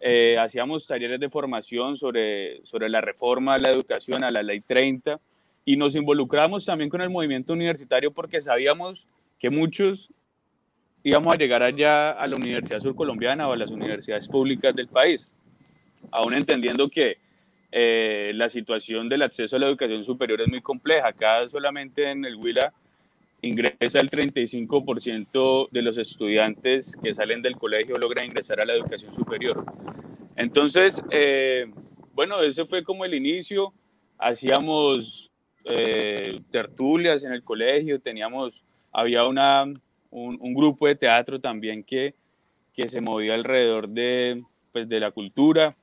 eh, 0.00 0.38
hacíamos 0.38 0.86
talleres 0.86 1.20
de 1.20 1.28
formación 1.28 1.98
sobre, 1.98 2.64
sobre 2.64 2.88
la 2.88 3.02
reforma 3.02 3.56
de 3.56 3.60
la 3.60 3.70
educación 3.72 4.24
a 4.24 4.30
la 4.30 4.42
Ley 4.42 4.62
30 4.62 5.20
y 5.66 5.76
nos 5.76 5.94
involucramos 5.94 6.64
también 6.64 6.88
con 6.88 7.02
el 7.02 7.10
movimiento 7.10 7.52
universitario 7.52 8.10
porque 8.10 8.40
sabíamos 8.40 9.06
que 9.38 9.50
muchos 9.50 10.10
íbamos 11.02 11.34
a 11.34 11.36
llegar 11.36 11.62
allá 11.62 12.12
a 12.12 12.26
la 12.26 12.36
Universidad 12.36 12.80
Surcolombiana 12.80 13.46
o 13.46 13.52
a 13.52 13.56
las 13.58 13.70
universidades 13.70 14.26
públicas 14.26 14.74
del 14.74 14.88
país, 14.88 15.30
aún 16.10 16.32
entendiendo 16.32 16.88
que 16.88 17.18
eh, 17.70 18.32
la 18.34 18.48
situación 18.48 19.10
del 19.10 19.20
acceso 19.20 19.56
a 19.56 19.58
la 19.58 19.66
educación 19.66 20.04
superior 20.04 20.40
es 20.40 20.48
muy 20.48 20.62
compleja. 20.62 21.08
Acá 21.08 21.46
solamente 21.50 22.10
en 22.10 22.24
el 22.24 22.36
Huila 22.36 22.72
ingresa 23.42 24.00
el 24.00 24.10
35% 24.10 25.68
de 25.70 25.82
los 25.82 25.98
estudiantes 25.98 26.96
que 27.02 27.14
salen 27.14 27.42
del 27.42 27.56
colegio 27.56 27.96
logran 27.96 28.26
ingresar 28.26 28.60
a 28.60 28.64
la 28.64 28.74
educación 28.74 29.12
superior. 29.14 29.64
Entonces, 30.36 31.02
eh, 31.10 31.66
bueno, 32.12 32.40
ese 32.42 32.66
fue 32.66 32.84
como 32.84 33.04
el 33.04 33.14
inicio. 33.14 33.72
Hacíamos 34.18 35.30
eh, 35.64 36.40
tertulias 36.50 37.24
en 37.24 37.32
el 37.32 37.42
colegio, 37.42 38.00
teníamos, 38.00 38.64
había 38.92 39.24
una, 39.24 39.64
un, 40.10 40.54
grupo 40.54 40.86
de 40.86 40.96
teatro 40.96 41.40
también 41.40 41.82
que, 41.82 42.14
que 42.74 42.88
se 42.88 43.00
movía 43.00 43.34
alrededor 43.34 43.88
de, 43.88 44.42
pues, 44.72 44.88
de 44.88 45.00
la 45.00 45.10
cultura. 45.10 45.74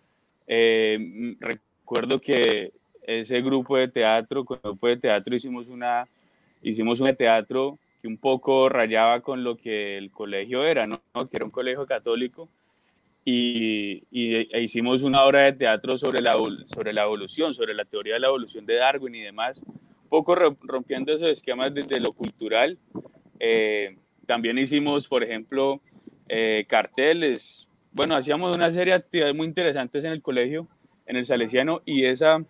Eh, 0.45 1.35
recuerdo 1.39 2.19
que 2.21 2.71
ese 3.03 3.41
grupo 3.41 3.77
de 3.77 3.87
teatro, 3.87 4.45
con 4.45 4.57
el 4.57 4.71
grupo 4.71 4.87
de 4.87 4.97
teatro 4.97 5.35
hicimos 5.35 5.69
una 5.69 6.07
hicimos 6.61 6.99
un 7.01 7.15
teatro 7.15 7.79
que 8.01 8.07
un 8.07 8.17
poco 8.17 8.69
rayaba 8.69 9.21
con 9.21 9.43
lo 9.43 9.57
que 9.57 9.97
el 9.97 10.11
colegio 10.11 10.63
era, 10.63 10.87
¿no? 10.87 10.99
que 11.29 11.37
era 11.37 11.45
un 11.45 11.51
colegio 11.51 11.85
católico, 11.85 12.49
y, 13.29 14.03
e 14.09 14.61
hicimos 14.61 15.03
una 15.03 15.25
obra 15.25 15.41
de 15.41 15.53
teatro 15.53 15.97
sobre 15.97 16.21
la, 16.21 16.37
sobre 16.67 16.93
la 16.93 17.03
evolución, 17.03 17.53
sobre 17.53 17.73
la 17.73 17.83
teoría 17.83 18.13
de 18.13 18.21
la 18.21 18.27
evolución 18.27 18.65
de 18.65 18.75
Darwin 18.75 19.15
y 19.15 19.21
demás, 19.21 19.61
un 19.65 20.09
poco 20.09 20.33
rompiendo 20.35 21.13
esos 21.13 21.29
esquemas 21.29 21.73
desde 21.73 21.99
lo 21.99 22.13
cultural. 22.13 22.77
Eh, 23.37 23.97
también 24.25 24.57
hicimos, 24.57 25.09
por 25.09 25.25
ejemplo, 25.25 25.81
eh, 26.29 26.63
carteles, 26.69 27.67
bueno, 27.91 28.15
hacíamos 28.15 28.55
una 28.55 28.71
serie 28.71 28.93
de 28.93 28.99
actividades 28.99 29.35
muy 29.35 29.47
interesantes 29.47 30.05
en 30.05 30.13
el 30.13 30.21
colegio, 30.21 30.65
en 31.05 31.17
el 31.17 31.25
Salesiano, 31.25 31.81
y 31.83 32.05
esa, 32.05 32.45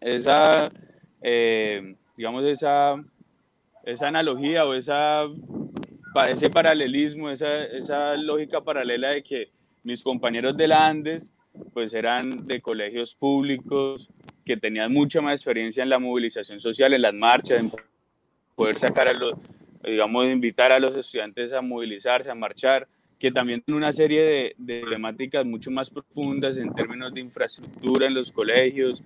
esa 0.00 0.70
eh, 1.22 1.94
digamos, 2.20 2.44
esa, 2.44 3.02
esa 3.82 4.08
analogía 4.08 4.66
o 4.66 4.74
esa, 4.74 5.24
ese 6.28 6.50
paralelismo, 6.50 7.30
esa, 7.30 7.64
esa 7.64 8.14
lógica 8.18 8.60
paralela 8.60 9.08
de 9.08 9.22
que 9.22 9.48
mis 9.84 10.02
compañeros 10.02 10.54
de 10.54 10.68
la 10.68 10.86
Andes 10.86 11.32
pues 11.72 11.94
eran 11.94 12.46
de 12.46 12.60
colegios 12.60 13.14
públicos 13.14 14.10
que 14.44 14.58
tenían 14.58 14.92
mucha 14.92 15.22
más 15.22 15.40
experiencia 15.40 15.82
en 15.82 15.88
la 15.88 15.98
movilización 15.98 16.60
social, 16.60 16.92
en 16.92 17.00
las 17.00 17.14
marchas, 17.14 17.58
en 17.58 17.72
poder 18.54 18.78
sacar 18.78 19.08
a 19.08 19.14
los, 19.14 19.32
digamos, 19.82 20.26
invitar 20.26 20.72
a 20.72 20.78
los 20.78 20.94
estudiantes 20.94 21.54
a 21.54 21.62
movilizarse, 21.62 22.30
a 22.30 22.34
marchar, 22.34 22.86
que 23.18 23.32
también 23.32 23.62
tienen 23.62 23.82
una 23.82 23.94
serie 23.94 24.22
de, 24.22 24.54
de 24.58 24.82
temáticas 24.90 25.46
mucho 25.46 25.70
más 25.70 25.88
profundas 25.88 26.58
en 26.58 26.74
términos 26.74 27.14
de 27.14 27.20
infraestructura 27.20 28.06
en 28.06 28.12
los 28.12 28.30
colegios, 28.30 29.02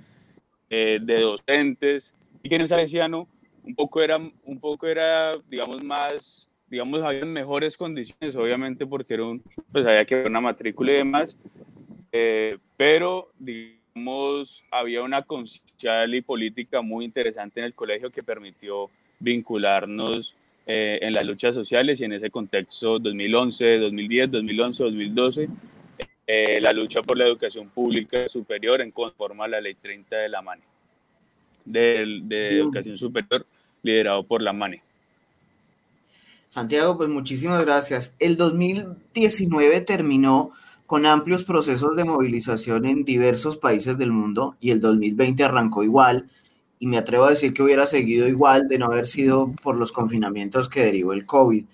eh, 0.68 0.99
de 1.00 1.21
docentes, 1.21 2.12
en 2.53 2.67
Salesiano 2.67 3.29
un 3.63 3.75
poco 3.75 4.03
era, 4.03 4.19
un 4.19 4.61
poco 4.61 4.87
era 4.87 5.33
digamos, 5.49 5.83
más, 5.83 6.49
digamos, 6.69 7.03
había 7.03 7.25
mejores 7.25 7.77
condiciones, 7.77 8.37
obviamente, 8.37 8.87
porque 8.87 9.15
era 9.15 9.25
un, 9.25 9.43
pues 9.73 9.87
había 9.87 10.05
que 10.05 10.17
ver 10.17 10.27
una 10.27 10.41
matrícula 10.41 10.93
y 10.93 10.97
demás, 10.97 11.39
eh, 12.13 12.59
pero, 12.77 13.31
digamos, 13.39 14.63
había 14.71 15.03
una 15.03 15.23
conciencia 15.23 16.05
y 16.07 16.21
política 16.21 16.83
muy 16.83 17.05
interesante 17.05 17.61
en 17.61 17.67
el 17.67 17.75
colegio 17.75 18.11
que 18.11 18.23
permitió 18.23 18.91
vincularnos 19.19 20.37
eh, 20.67 20.99
en 21.01 21.15
las 21.15 21.25
luchas 21.25 21.55
sociales 21.55 22.01
y 22.01 22.05
en 22.05 22.13
ese 22.13 22.31
contexto 22.31 22.99
2011, 22.99 23.79
2010, 23.79 24.31
2011, 24.31 24.85
2012, 24.85 25.49
la 26.61 26.73
lucha 26.73 27.03
por 27.03 27.17
la 27.17 27.27
educación 27.27 27.69
pública 27.69 28.29
superior 28.29 28.81
en 28.81 28.91
conforma 28.91 29.45
a 29.45 29.49
la 29.49 29.61
ley 29.61 29.75
30 29.75 30.17
de 30.17 30.29
la 30.29 30.43
MANE 30.43 30.74
de, 31.64 32.21
de 32.25 32.61
educación 32.61 32.97
superior 32.97 33.47
liderado 33.83 34.25
por 34.26 34.42
la 34.42 34.52
MANE. 34.52 34.83
Santiago, 36.49 36.97
pues 36.97 37.09
muchísimas 37.09 37.64
gracias. 37.64 38.14
El 38.18 38.37
2019 38.37 39.80
terminó 39.80 40.52
con 40.87 41.06
amplios 41.06 41.44
procesos 41.44 41.97
de 41.97 42.04
movilización 42.04 42.85
en 42.85 43.04
diversos 43.04 43.56
países 43.56 43.99
del 43.99 44.12
mundo 44.12 44.56
y 44.61 44.71
el 44.71 44.80
2020 44.80 45.42
arrancó 45.42 45.83
igual 45.83 46.28
y 46.78 46.87
me 46.87 46.99
atrevo 46.99 47.25
a 47.25 47.30
decir 47.30 47.54
que 47.54 47.62
hubiera 47.62 47.87
seguido 47.87 48.28
igual 48.28 48.68
de 48.68 48.78
no 48.78 48.87
haber 48.87 49.06
sido 49.06 49.52
por 49.62 49.76
los 49.76 49.92
confinamientos 49.92 50.68
que 50.68 50.85
derivó 50.85 51.12
el 51.12 51.26
COVID. 51.26 51.64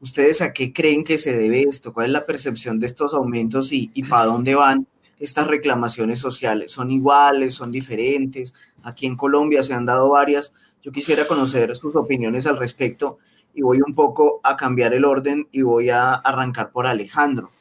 ¿Ustedes 0.00 0.42
a 0.42 0.52
qué 0.52 0.72
creen 0.72 1.04
que 1.04 1.18
se 1.18 1.36
debe 1.36 1.62
esto? 1.62 1.92
¿Cuál 1.92 2.06
es 2.06 2.12
la 2.12 2.26
percepción 2.26 2.78
de 2.78 2.86
estos 2.86 3.14
aumentos 3.14 3.72
y, 3.72 3.90
y 3.94 4.04
para 4.04 4.26
dónde 4.26 4.54
van? 4.54 4.86
Estas 5.24 5.46
reclamaciones 5.46 6.18
sociales? 6.18 6.72
¿Son 6.72 6.90
iguales? 6.90 7.54
¿Son 7.54 7.72
diferentes? 7.72 8.54
Aquí 8.82 9.06
en 9.06 9.16
Colombia 9.16 9.62
se 9.62 9.74
han 9.74 9.86
dado 9.86 10.10
varias. 10.10 10.54
Yo 10.82 10.92
quisiera 10.92 11.26
conocer 11.26 11.74
sus 11.74 11.96
opiniones 11.96 12.46
al 12.46 12.58
respecto 12.58 13.18
y 13.54 13.62
voy 13.62 13.80
un 13.86 13.94
poco 13.94 14.40
a 14.42 14.56
cambiar 14.56 14.94
el 14.94 15.04
orden 15.04 15.48
y 15.52 15.62
voy 15.62 15.90
a 15.90 16.14
arrancar 16.14 16.70
por 16.72 16.86
Alejandro. 16.86 17.52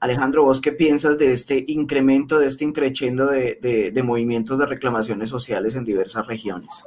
Alejandro, 0.00 0.44
¿vos 0.44 0.60
qué 0.60 0.72
piensas 0.72 1.16
de 1.18 1.32
este 1.32 1.64
incremento, 1.68 2.38
de 2.38 2.46
este 2.46 2.64
increchendo 2.64 3.26
de, 3.26 4.02
movimientos 4.04 4.58
de 4.58 4.66
reclamaciones 4.66 5.30
sociales 5.30 5.74
en 5.74 5.84
diversas 5.84 6.26
regiones? 6.26 6.84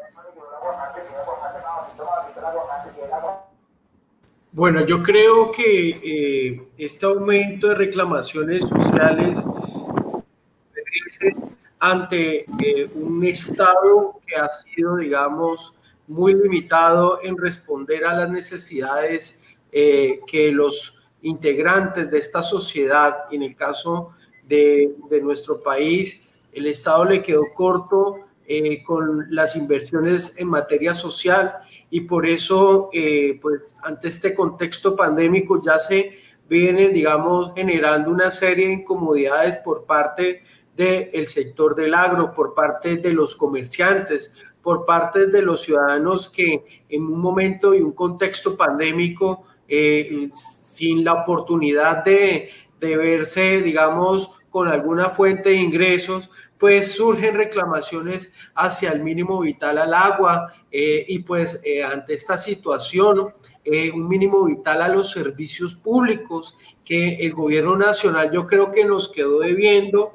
Bueno, 4.51 4.85
yo 4.85 5.01
creo 5.03 5.51
que 5.51 5.89
eh, 5.89 6.67
este 6.77 7.05
aumento 7.05 7.69
de 7.69 7.75
reclamaciones 7.75 8.63
sociales 8.63 9.43
ante 11.79 12.45
eh, 12.63 12.89
un 12.95 13.23
Estado 13.25 14.19
que 14.27 14.35
ha 14.35 14.49
sido, 14.49 14.97
digamos, 14.97 15.73
muy 16.07 16.33
limitado 16.33 17.19
en 17.23 17.37
responder 17.37 18.03
a 18.03 18.13
las 18.13 18.29
necesidades 18.29 19.43
eh, 19.71 20.19
que 20.25 20.51
los 20.51 20.99
integrantes 21.21 22.09
de 22.09 22.17
esta 22.17 22.41
sociedad, 22.41 23.25
en 23.31 23.43
el 23.43 23.55
caso 23.55 24.13
de, 24.47 24.95
nuestro 25.21 25.61
país, 25.61 26.27
el 26.51 26.65
Estado 26.65 27.05
le 27.05 27.21
quedó 27.21 27.43
corto 27.53 28.25
eh, 28.47 28.81
con 28.83 29.27
las 29.29 29.55
inversiones 29.55 30.39
en 30.39 30.47
materia 30.47 30.95
social 30.95 31.59
y 31.91 32.01
por 32.01 32.27
eso, 32.27 32.89
eh, 32.91 33.37
pues 33.39 33.77
ante 33.83 34.07
este 34.07 34.33
contexto 34.33 34.95
pandémico 34.95 35.61
ya 35.61 35.77
se 35.77 36.17
viene, 36.49 36.89
digamos, 36.89 37.53
generando 37.53 38.09
una 38.09 38.31
serie 38.31 38.65
de 38.65 38.73
incomodidades 38.73 39.57
por 39.57 39.85
parte 39.85 40.41
del 40.79 41.27
sector 41.27 41.75
del 41.75 41.93
agro, 41.93 42.33
por 42.33 42.53
parte 42.53 42.95
de 42.95 43.11
los 43.11 43.35
comerciantes, 43.35 44.33
por 44.61 44.85
parte 44.85 45.27
de 45.27 45.41
los 45.41 45.63
ciudadanos 45.63 46.29
que 46.29 46.85
en 46.87 47.03
un 47.03 47.19
momento 47.19 47.75
y 47.75 47.81
un 47.81 47.91
contexto 47.91 48.55
pandémico, 48.55 49.43
eh, 49.67 50.29
sin 50.33 51.03
la 51.03 51.15
oportunidad 51.15 52.05
de, 52.05 52.49
de 52.79 52.95
verse, 52.95 53.61
digamos, 53.61 54.39
con 54.49 54.69
alguna 54.69 55.09
fuente 55.09 55.49
de 55.49 55.57
ingresos, 55.57 56.31
pues 56.57 56.93
surgen 56.93 57.35
reclamaciones 57.35 58.33
hacia 58.55 58.91
el 58.91 59.03
mínimo 59.03 59.41
vital 59.41 59.79
al 59.79 59.93
agua 59.93 60.53
eh, 60.71 61.03
y 61.09 61.19
pues 61.19 61.61
eh, 61.65 61.83
ante 61.83 62.13
esta 62.13 62.37
situación, 62.37 63.33
un 63.93 64.07
mínimo 64.07 64.45
vital 64.45 64.81
a 64.81 64.87
los 64.87 65.11
servicios 65.11 65.75
públicos 65.75 66.57
que 66.83 67.17
el 67.17 67.33
gobierno 67.33 67.77
nacional 67.77 68.31
yo 68.31 68.47
creo 68.47 68.71
que 68.71 68.83
nos 68.83 69.09
quedó 69.09 69.41
debiendo 69.41 70.13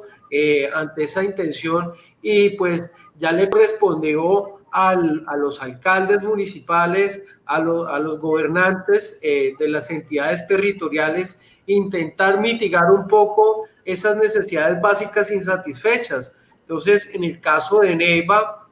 ante 0.74 1.02
esa 1.04 1.22
intención 1.22 1.92
y 2.22 2.50
pues 2.50 2.90
ya 3.16 3.32
le 3.32 3.48
correspondió 3.48 4.60
a 4.74 4.96
los 5.36 5.62
alcaldes 5.62 6.20
municipales, 6.22 7.24
a, 7.46 7.60
los 7.60 8.20
gobernantes 8.20 9.20
eh, 9.22 9.54
de 9.58 9.68
las 9.68 9.90
entidades 9.90 10.46
territoriales, 10.48 11.40
intentar 11.66 12.40
mitigar 12.40 12.90
un 12.90 13.06
poco 13.06 13.68
esas 13.84 14.16
necesidades 14.16 14.80
básicas 14.80 15.30
insatisfechas. 15.30 16.36
Entonces, 16.62 17.10
en 17.14 17.22
el 17.24 17.40
caso 17.40 17.80
de 17.80 17.94
Neiva, 17.94 18.66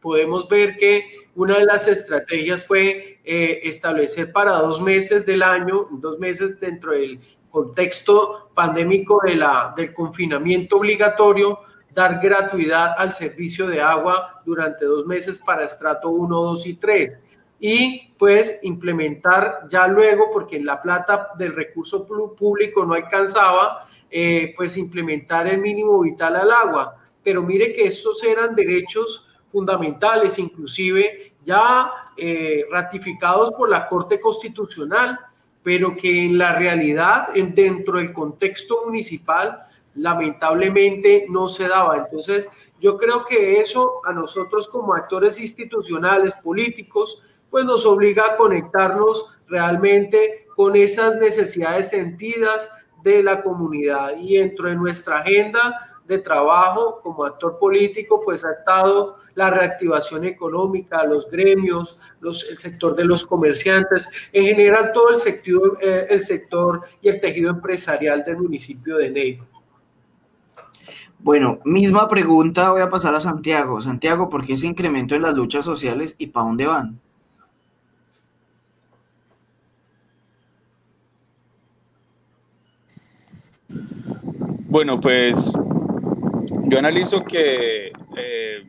podemos 0.00 0.48
ver 0.48 0.76
que 0.76 1.04
una 1.36 1.58
de 1.58 1.66
las 1.66 1.86
estrategias 1.86 2.66
fue 2.66 3.20
eh, 3.24 3.60
establecer 3.62 4.32
para 4.32 4.52
dos 4.52 4.80
meses 4.80 5.26
del 5.26 5.42
año, 5.42 5.86
dos 5.92 6.18
meses 6.18 6.58
dentro 6.58 6.92
del 6.92 7.20
contexto 7.56 8.50
pandémico 8.52 9.18
de 9.24 9.34
la, 9.34 9.72
del 9.74 9.94
confinamiento 9.94 10.76
obligatorio, 10.76 11.60
dar 11.90 12.20
gratuidad 12.20 12.92
al 12.98 13.14
servicio 13.14 13.66
de 13.66 13.80
agua 13.80 14.42
durante 14.44 14.84
dos 14.84 15.06
meses 15.06 15.38
para 15.38 15.64
estrato 15.64 16.10
1, 16.10 16.36
2 16.36 16.66
y 16.66 16.74
3 16.74 17.20
y 17.58 18.12
pues 18.18 18.60
implementar 18.62 19.66
ya 19.70 19.86
luego, 19.86 20.30
porque 20.34 20.56
en 20.56 20.66
la 20.66 20.82
plata 20.82 21.30
del 21.38 21.56
recurso 21.56 22.06
público 22.06 22.84
no 22.84 22.92
alcanzaba, 22.92 23.88
eh, 24.10 24.52
pues 24.54 24.76
implementar 24.76 25.46
el 25.46 25.56
mínimo 25.56 25.98
vital 26.00 26.36
al 26.36 26.50
agua. 26.50 26.98
Pero 27.24 27.42
mire 27.42 27.72
que 27.72 27.86
estos 27.86 28.22
eran 28.22 28.54
derechos 28.54 29.26
fundamentales, 29.50 30.38
inclusive 30.38 31.32
ya 31.42 31.90
eh, 32.18 32.66
ratificados 32.70 33.52
por 33.52 33.70
la 33.70 33.88
Corte 33.88 34.20
Constitucional, 34.20 35.18
pero 35.66 35.96
que 35.96 36.26
en 36.26 36.38
la 36.38 36.54
realidad, 36.54 37.30
dentro 37.34 37.98
del 37.98 38.12
contexto 38.12 38.82
municipal, 38.84 39.66
lamentablemente 39.96 41.26
no 41.28 41.48
se 41.48 41.66
daba. 41.66 41.96
Entonces, 41.96 42.48
yo 42.80 42.96
creo 42.96 43.24
que 43.24 43.58
eso 43.58 44.00
a 44.04 44.12
nosotros 44.12 44.68
como 44.68 44.94
actores 44.94 45.40
institucionales, 45.40 46.34
políticos, 46.34 47.20
pues 47.50 47.64
nos 47.64 47.84
obliga 47.84 48.26
a 48.26 48.36
conectarnos 48.36 49.36
realmente 49.48 50.46
con 50.54 50.76
esas 50.76 51.16
necesidades 51.16 51.88
sentidas 51.88 52.70
de 53.02 53.24
la 53.24 53.42
comunidad. 53.42 54.12
Y 54.20 54.36
dentro 54.36 54.68
de 54.68 54.76
nuestra 54.76 55.18
agenda 55.18 55.95
de 56.06 56.18
trabajo 56.18 57.00
como 57.02 57.24
actor 57.24 57.58
político, 57.58 58.20
pues 58.24 58.44
ha 58.44 58.52
estado 58.52 59.16
la 59.34 59.50
reactivación 59.50 60.24
económica, 60.24 61.04
los 61.04 61.30
gremios, 61.30 61.98
los, 62.20 62.48
el 62.48 62.58
sector 62.58 62.94
de 62.94 63.04
los 63.04 63.26
comerciantes, 63.26 64.08
en 64.32 64.44
general 64.44 64.92
todo 64.92 65.10
el 65.10 65.16
sector, 65.16 65.78
eh, 65.82 66.06
el 66.08 66.20
sector 66.20 66.80
y 67.02 67.08
el 67.08 67.20
tejido 67.20 67.50
empresarial 67.50 68.24
del 68.24 68.38
municipio 68.38 68.96
de 68.96 69.10
Neiva. 69.10 69.46
Bueno, 71.18 71.58
misma 71.64 72.08
pregunta 72.08 72.70
voy 72.70 72.82
a 72.82 72.88
pasar 72.88 73.14
a 73.14 73.20
Santiago. 73.20 73.80
Santiago, 73.80 74.28
¿por 74.28 74.44
qué 74.44 74.52
ese 74.52 74.66
incremento 74.66 75.14
en 75.14 75.22
las 75.22 75.34
luchas 75.34 75.64
sociales 75.64 76.14
y 76.18 76.28
para 76.28 76.46
dónde 76.46 76.66
van? 76.66 77.00
Bueno, 84.68 85.00
pues 85.00 85.52
yo 86.68 86.78
analizo 86.78 87.24
que, 87.24 87.92
eh, 88.16 88.64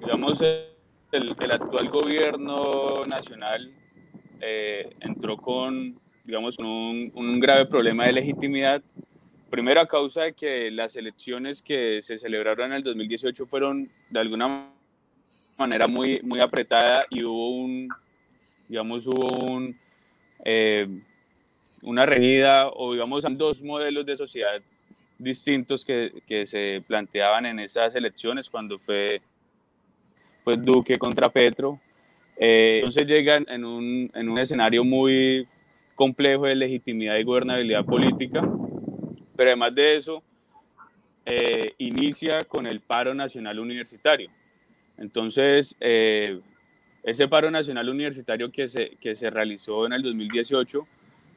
digamos, 0.00 0.40
el, 0.42 1.50
actual 1.50 1.88
gobierno 1.88 3.00
nacional 3.08 3.72
eh, 4.40 4.90
entró 5.00 5.38
con, 5.38 5.98
digamos, 6.24 6.56
con 6.56 6.66
un 6.66 7.40
grave 7.40 7.66
problema 7.66 8.04
de 8.06 8.12
legitimidad. 8.12 8.82
Primero 9.48 9.80
a 9.80 9.86
causa 9.86 10.22
de 10.24 10.32
que 10.34 10.70
las 10.70 10.96
elecciones 10.96 11.62
que 11.62 12.02
se 12.02 12.18
celebraron 12.18 12.66
en 12.66 12.76
el 12.76 12.82
2018 12.82 13.46
fueron 13.46 13.90
de 14.10 14.20
alguna 14.20 14.70
manera 15.58 15.88
muy, 15.88 16.20
muy 16.22 16.40
apretada 16.40 17.06
y 17.08 17.24
hubo 17.24 17.56
un, 17.56 17.88
digamos, 18.68 19.06
hubo 19.06 19.46
un, 19.46 19.78
eh, 20.44 20.86
una 21.82 22.04
reñida 22.04 22.68
o 22.68 22.92
digamos 22.92 23.24
dos 23.36 23.62
modelos 23.62 24.04
de 24.04 24.16
sociedad 24.16 24.60
distintos 25.22 25.84
que, 25.84 26.22
que, 26.26 26.46
se 26.46 26.82
planteaban 26.86 27.46
en 27.46 27.60
esas 27.60 27.94
elecciones 27.94 28.48
cuando 28.48 28.78
fue 28.78 29.20
pues, 30.44 30.62
Duque 30.62 30.96
contra 30.96 31.28
Petro. 31.28 31.78
Eh, 32.36 32.78
entonces 32.78 33.06
llegan 33.06 33.46
en 33.48 33.64
un, 33.64 34.10
en 34.14 34.28
un 34.28 34.38
escenario 34.38 34.82
muy 34.84 35.46
complejo 35.94 36.46
de 36.46 36.54
legitimidad 36.54 37.16
y 37.16 37.24
gobernabilidad 37.24 37.84
política 37.84 38.42
pero 39.40 39.52
además 39.52 39.74
de 39.74 39.96
eso, 39.96 40.22
eh, 41.24 41.72
inicia 41.78 42.44
con 42.44 42.66
el 42.66 42.80
paro 42.80 43.14
nacional 43.14 43.58
universitario. 43.58 44.30
Entonces, 44.98 45.74
eh, 45.80 46.38
ese 47.02 47.26
paro 47.26 47.50
nacional 47.50 47.88
universitario 47.88 48.52
que 48.52 48.68
se, 48.68 48.98
que 49.00 49.16
se 49.16 49.30
realizó 49.30 49.86
en 49.86 49.94
el 49.94 50.02
2018, 50.02 50.86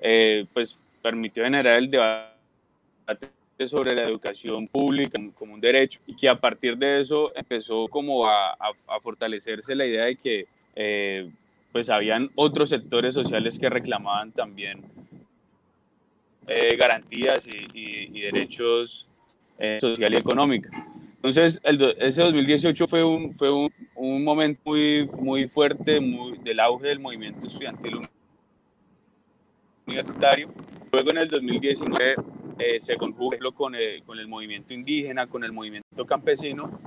eh, 0.01 0.45
pues 0.53 0.77
permitió 1.01 1.45
generar 1.45 1.77
el 1.77 1.89
debate 1.89 3.29
sobre 3.65 3.95
la 3.95 4.03
educación 4.03 4.67
pública 4.67 5.19
como 5.35 5.53
un 5.53 5.61
derecho 5.61 5.99
y 6.05 6.15
que 6.15 6.27
a 6.27 6.35
partir 6.35 6.77
de 6.77 7.01
eso 7.01 7.31
empezó 7.35 7.87
como 7.87 8.27
a, 8.27 8.51
a, 8.53 8.99
fortalecerse 9.01 9.73
la 9.73 9.85
idea 9.85 10.05
de 10.05 10.15
que 10.17 11.31
pues 11.71 11.89
habían 11.89 12.29
otros 12.35 12.69
sectores 12.69 13.13
sociales 13.13 13.57
que 13.57 13.69
reclamaban 13.69 14.31
también 14.31 14.83
eh, 16.47 16.75
garantías 16.75 17.47
y, 17.47 18.19
derechos 18.21 19.07
eh, 19.57 19.77
social 19.79 20.13
y 20.13 20.17
económicos. 20.17 20.71
Entonces, 21.15 21.61
ese 21.99 22.21
2018 22.21 22.85
fue 22.85 23.03
un, 23.03 23.33
fue 23.33 23.49
un, 23.49 23.71
un 23.95 24.23
momento 24.23 24.61
muy, 24.65 25.09
muy 25.19 25.47
fuerte 25.47 26.01
muy, 26.01 26.37
del 26.39 26.59
auge 26.59 26.87
del 26.87 26.99
movimiento 26.99 27.47
estudiantil 27.47 28.01
universitario. 29.87 30.49
Luego, 30.91 31.11
en 31.11 31.17
el 31.17 31.27
2019, 31.29 32.15
eh, 32.59 32.79
se 32.79 32.97
conjugó 32.97 33.31
con 33.53 33.75
el, 33.75 34.03
con 34.03 34.19
el 34.19 34.27
movimiento 34.27 34.73
indígena, 34.73 35.27
con 35.27 35.43
el 35.43 35.51
movimiento 35.51 36.05
campesino, 36.05 36.79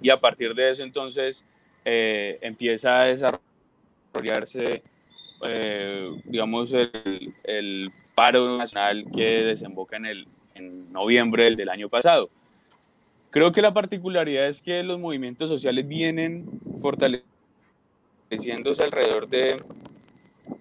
y 0.00 0.10
a 0.10 0.20
partir 0.20 0.54
de 0.54 0.70
eso, 0.70 0.82
entonces, 0.82 1.44
eh, 1.84 2.38
empieza 2.42 3.02
a 3.02 3.04
desarrollarse, 3.04 4.82
digamos, 6.24 6.72
el, 6.72 7.34
el 7.44 7.90
paro 8.14 8.58
nacional 8.58 9.06
que 9.14 9.42
desemboca 9.42 9.96
en, 9.96 10.06
el, 10.06 10.26
en 10.54 10.92
noviembre 10.92 11.54
del, 11.54 11.68
año 11.68 11.88
pasado. 11.88 12.30
Creo 13.30 13.52
que 13.52 13.62
la 13.62 13.72
particularidad 13.72 14.46
es 14.46 14.60
que 14.60 14.82
los 14.82 14.98
movimientos 14.98 15.48
sociales 15.48 15.88
vienen 15.88 16.46
fortaleciéndose 16.80 18.82
alrededor 18.82 19.28
de, 19.28 19.62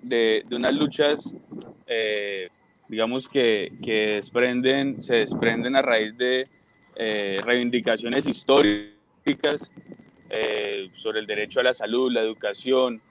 de, 0.01 0.45
unas 0.51 0.73
luchas, 0.73 1.35
eh, 1.87 2.49
digamos, 2.91 3.29
que, 3.29 3.71
que, 3.81 4.15
desprenden, 4.15 5.01
se 5.01 5.15
desprenden 5.15 5.77
a 5.77 5.81
raíz 5.81 6.17
de 6.17 6.43
eh, 6.97 7.39
reivindicaciones 7.41 8.27
históricas 8.27 9.71
eh, 10.29 10.89
sobre 10.95 11.21
el 11.21 11.25
derecho 11.25 11.61
a 11.61 11.63
la 11.63 11.73
salud, 11.73 12.11
la 12.11 12.19
educación, 12.19 13.01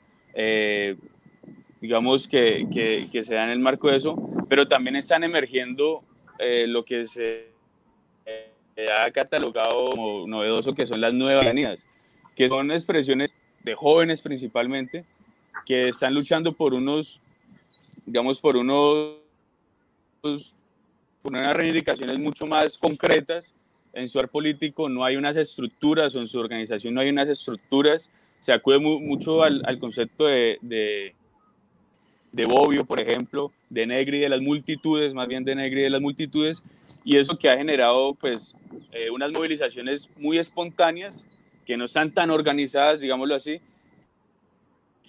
digamos, 1.80 2.28
que, 2.28 2.66
que, 2.70 3.08
que, 3.10 3.24
se 3.24 3.36
da 3.36 3.44
en 3.44 3.50
el 3.50 3.58
marco 3.58 3.90
de 3.90 3.96
eso, 3.96 4.16
pero 4.50 4.68
también 4.68 4.96
están 4.96 5.24
emergiendo 5.24 6.02
eh, 6.38 6.66
lo 6.66 6.84
que 6.84 7.06
se 7.06 7.46
ha 8.94 9.10
catalogado 9.12 9.90
como 9.92 10.26
novedoso, 10.26 10.74
que 10.74 10.84
son 10.84 11.00
las 11.00 11.14
nuevas 11.14 11.42
avenidas, 11.42 11.86
que 12.36 12.48
son 12.48 12.70
expresiones 12.70 13.32
de 13.64 13.74
jóvenes 13.74 14.20
principalmente, 14.20 15.06
que 15.64 15.88
están 15.88 16.14
luchando 16.14 16.52
por 16.52 16.74
unos, 16.74 17.22
digamos, 18.04 18.40
por 18.40 18.58
unos, 18.58 19.20
por 20.20 21.32
unas 21.32 21.56
reivindicaciones 21.56 22.18
mucho 22.18 22.46
más 22.46 22.76
concretas. 22.78 23.54
En 23.92 24.06
su 24.06 24.20
ar 24.20 24.28
político 24.28 24.88
no 24.88 25.04
hay 25.04 25.16
unas 25.16 25.36
estructuras 25.36 26.14
o 26.14 26.20
en 26.20 26.28
su 26.28 26.38
organización 26.38 26.94
no 26.94 27.00
hay 27.00 27.10
unas 27.10 27.28
estructuras, 27.28 28.08
se 28.38 28.52
acude 28.52 28.78
mucho 28.78 29.42
al, 29.42 29.62
al 29.66 29.78
concepto 29.78 30.26
de, 30.26 30.58
de, 30.62 31.14
de, 32.30 32.44
Bobbio, 32.44 32.84
por 32.84 33.00
ejemplo, 33.00 33.52
de 33.68 33.86
Negri 33.86 34.20
de 34.20 34.28
las 34.28 34.40
multitudes, 34.40 35.12
más 35.12 35.26
bien 35.26 35.44
de 35.44 35.56
Negri 35.56 35.82
de 35.82 35.90
las 35.90 36.00
multitudes, 36.00 36.62
y 37.04 37.16
eso 37.16 37.36
que 37.36 37.50
ha 37.50 37.56
generado 37.56 38.14
pues 38.14 38.54
eh, 38.92 39.10
unas 39.10 39.32
movilizaciones 39.32 40.08
muy 40.16 40.38
espontáneas, 40.38 41.26
que 41.66 41.76
no 41.76 41.84
están 41.84 42.12
tan 42.12 42.30
organizadas, 42.30 43.00
digámoslo 43.00 43.34
así, 43.34 43.60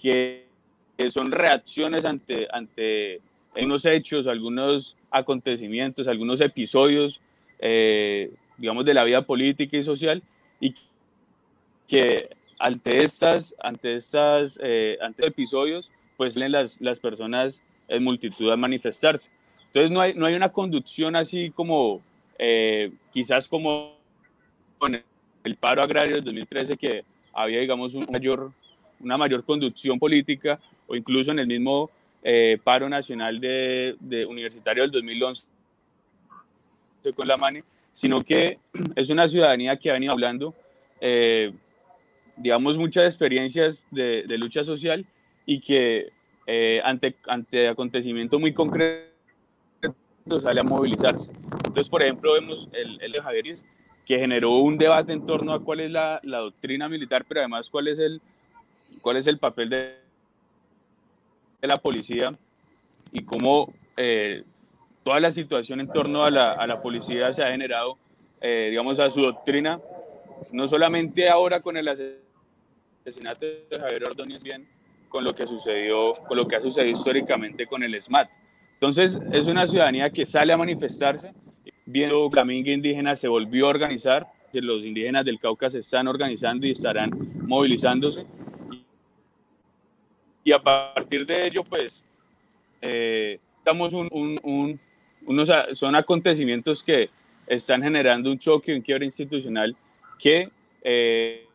que, 0.00 0.46
que 0.98 1.10
son 1.10 1.30
reacciones 1.30 2.04
ante, 2.04 2.48
ante 2.52 3.20
unos 3.54 3.84
hechos, 3.86 4.26
algunos 4.26 4.96
acontecimientos, 5.12 6.08
algunos 6.08 6.40
episodios 6.40 7.20
eh, 7.64 8.32
digamos, 8.58 8.84
de 8.84 8.92
la 8.92 9.04
vida 9.04 9.22
política 9.22 9.76
y 9.76 9.82
social, 9.84 10.22
y 10.60 10.74
que 11.86 12.28
ante 12.58 13.02
estas, 13.02 13.54
ante 13.60 13.94
estas, 13.94 14.58
eh, 14.62 14.98
ante 15.00 15.26
episodios, 15.26 15.90
pues 16.16 16.36
las, 16.36 16.80
las 16.80 16.98
personas 16.98 17.62
en 17.88 18.02
multitud 18.02 18.50
a 18.50 18.56
manifestarse. 18.56 19.30
Entonces 19.66 19.90
no 19.90 20.00
hay, 20.00 20.14
no 20.14 20.26
hay 20.26 20.34
una 20.34 20.50
conducción 20.50 21.14
así 21.16 21.50
como, 21.50 22.02
eh, 22.38 22.92
quizás 23.12 23.46
como 23.48 23.96
el 25.44 25.56
paro 25.56 25.82
agrario 25.82 26.16
del 26.16 26.24
2013, 26.24 26.76
que 26.76 27.04
había, 27.32 27.60
digamos, 27.60 27.94
un 27.94 28.06
mayor, 28.10 28.52
una 29.00 29.16
mayor 29.16 29.44
conducción 29.44 30.00
política, 30.00 30.58
o 30.88 30.96
incluso 30.96 31.30
en 31.30 31.38
el 31.38 31.46
mismo 31.46 31.90
eh, 32.22 32.58
paro 32.62 32.88
nacional 32.88 33.40
de, 33.40 33.96
de 34.00 34.24
universitario 34.26 34.82
del 34.82 34.92
2011 34.92 35.44
con 37.16 37.26
la 37.26 37.36
MANE, 37.36 37.64
sino 37.92 38.22
que 38.22 38.58
es 38.96 39.10
una 39.10 39.26
ciudadanía 39.26 39.76
que 39.76 39.90
ha 39.90 39.94
venido 39.94 40.12
hablando, 40.12 40.54
eh, 41.00 41.52
digamos, 42.36 42.78
muchas 42.78 43.04
experiencias 43.04 43.86
de, 43.90 44.24
lucha 44.38 44.62
social 44.62 45.04
y 45.44 45.60
que 45.60 46.12
eh, 46.46 46.80
ante, 46.84 47.16
ante 47.26 47.68
acontecimientos 47.68 48.40
muy 48.40 48.52
concretos 48.52 49.10
sale 50.40 50.60
a 50.60 50.64
movilizarse. 50.64 51.32
Entonces, 51.66 51.88
por 51.88 52.02
ejemplo, 52.02 52.34
vemos 52.34 52.68
el, 52.72 53.00
el 53.02 53.12
de 53.12 53.20
Javieris, 53.20 53.64
que 54.06 54.18
generó 54.18 54.58
un 54.58 54.78
debate 54.78 55.12
en 55.12 55.26
torno 55.26 55.52
a 55.52 55.62
cuál 55.62 55.80
es 55.80 55.90
la, 55.90 56.20
la, 56.22 56.38
doctrina 56.38 56.88
militar, 56.88 57.24
pero 57.28 57.40
además 57.40 57.68
cuál 57.70 57.88
es 57.88 57.98
el, 57.98 58.20
cuál 59.00 59.16
es 59.16 59.26
el 59.26 59.38
papel 59.38 59.68
de, 59.68 60.01
de 61.62 61.68
la 61.68 61.76
policía 61.76 62.36
y 63.12 63.22
cómo 63.24 63.72
eh, 63.96 64.42
toda 65.04 65.20
la 65.20 65.30
situación 65.30 65.80
en 65.80 65.88
torno 65.88 66.24
a 66.24 66.30
la, 66.30 66.52
a 66.52 66.66
la 66.66 66.82
policía 66.82 67.32
se 67.32 67.42
ha 67.42 67.50
generado, 67.50 67.96
eh, 68.40 68.66
digamos, 68.70 68.98
a 68.98 69.10
su 69.10 69.22
doctrina, 69.22 69.80
no 70.52 70.66
solamente 70.68 71.28
ahora 71.28 71.60
con 71.60 71.76
el 71.76 71.88
asesinato 71.88 73.46
de 73.46 73.78
Javier 73.78 74.04
Ordóñez, 74.04 74.42
bien 74.42 74.68
con 75.08 75.24
lo 75.24 75.34
que 75.34 75.46
sucedió, 75.46 76.12
con 76.26 76.36
lo 76.36 76.48
que 76.48 76.56
ha 76.56 76.60
sucedido 76.60 76.92
históricamente 76.92 77.66
con 77.66 77.82
el 77.82 78.00
SMAT. 78.00 78.28
Entonces, 78.74 79.18
es 79.30 79.46
una 79.46 79.66
ciudadanía 79.66 80.10
que 80.10 80.26
sale 80.26 80.52
a 80.52 80.56
manifestarse, 80.56 81.32
viendo 81.84 82.28
que 82.30 82.36
la 82.36 82.44
minga 82.44 82.72
indígena 82.72 83.14
se 83.14 83.28
volvió 83.28 83.66
a 83.66 83.70
organizar, 83.70 84.26
los 84.54 84.82
indígenas 84.84 85.24
del 85.24 85.38
Cauca 85.38 85.70
se 85.70 85.78
están 85.78 86.08
organizando 86.08 86.66
y 86.66 86.72
estarán 86.72 87.10
movilizándose. 87.46 88.24
Y 90.44 90.52
a 90.52 90.58
partir 90.58 91.24
de 91.26 91.46
ello, 91.46 91.62
pues, 91.64 92.04
eh, 92.80 93.38
unos, 95.24 95.50
son 95.72 95.94
acontecimientos 95.94 96.82
que 96.82 97.10
están 97.46 97.82
generando 97.82 98.30
un 98.30 98.38
choque, 98.38 98.74
un 98.74 98.80
quiebre 98.80 99.04
institucional 99.04 99.76
que 100.18 100.48
eh, 100.82 101.46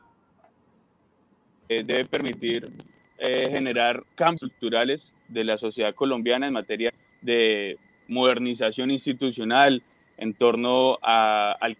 eh, 1.69 1.83
debe 1.83 2.05
permitir 2.05 2.69
eh, 3.17 3.49
generar 3.49 4.03
cambios 4.15 4.43
estructurales 4.43 5.13
de 5.27 5.43
la 5.43 5.57
sociedad 5.57 5.93
colombiana 5.93 6.47
en 6.47 6.53
materia 6.53 6.93
de 7.21 7.77
modernización 8.07 8.91
institucional 8.91 9.83
en 10.17 10.33
torno 10.33 10.97
a, 11.01 11.57
al 11.59 11.77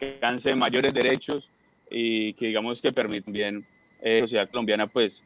alcance 0.00 0.50
de 0.50 0.56
mayores 0.56 0.92
derechos 0.92 1.48
y 1.90 2.32
que 2.34 2.46
digamos 2.48 2.82
que 2.82 2.92
permiten 2.92 3.32
bien 3.32 3.66
la 4.02 4.20
sociedad 4.20 4.50
colombiana 4.50 4.86
pues 4.86 5.24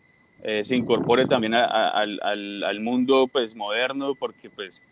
se 0.62 0.76
incorpore 0.76 1.26
también 1.26 1.54
al, 1.54 2.20
al, 2.22 2.62
al, 2.62 2.80
mundo 2.80 3.26
pues 3.26 3.56
moderno 3.56 4.14
porque 4.14 4.48
pues 4.48 4.84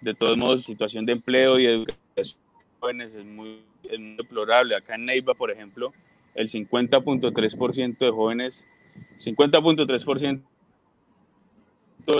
de 0.00 0.14
todos 0.14 0.36
modos, 0.36 0.62
situación 0.62 1.04
de 1.06 1.12
empleo 1.12 1.58
y 1.58 1.66
educación 1.66 2.38
jóvenes 2.80 3.14
es 3.14 3.24
muy, 3.24 3.62
es 3.84 3.98
muy 3.98 4.16
deplorable. 4.16 4.76
Acá 4.76 4.94
en 4.94 5.06
Neiva, 5.06 5.34
por 5.34 5.50
ejemplo, 5.50 5.92
el 6.34 6.48
50.3% 6.48 7.98
de 7.98 8.10
jóvenes, 8.10 8.64
50.3% 9.18 10.40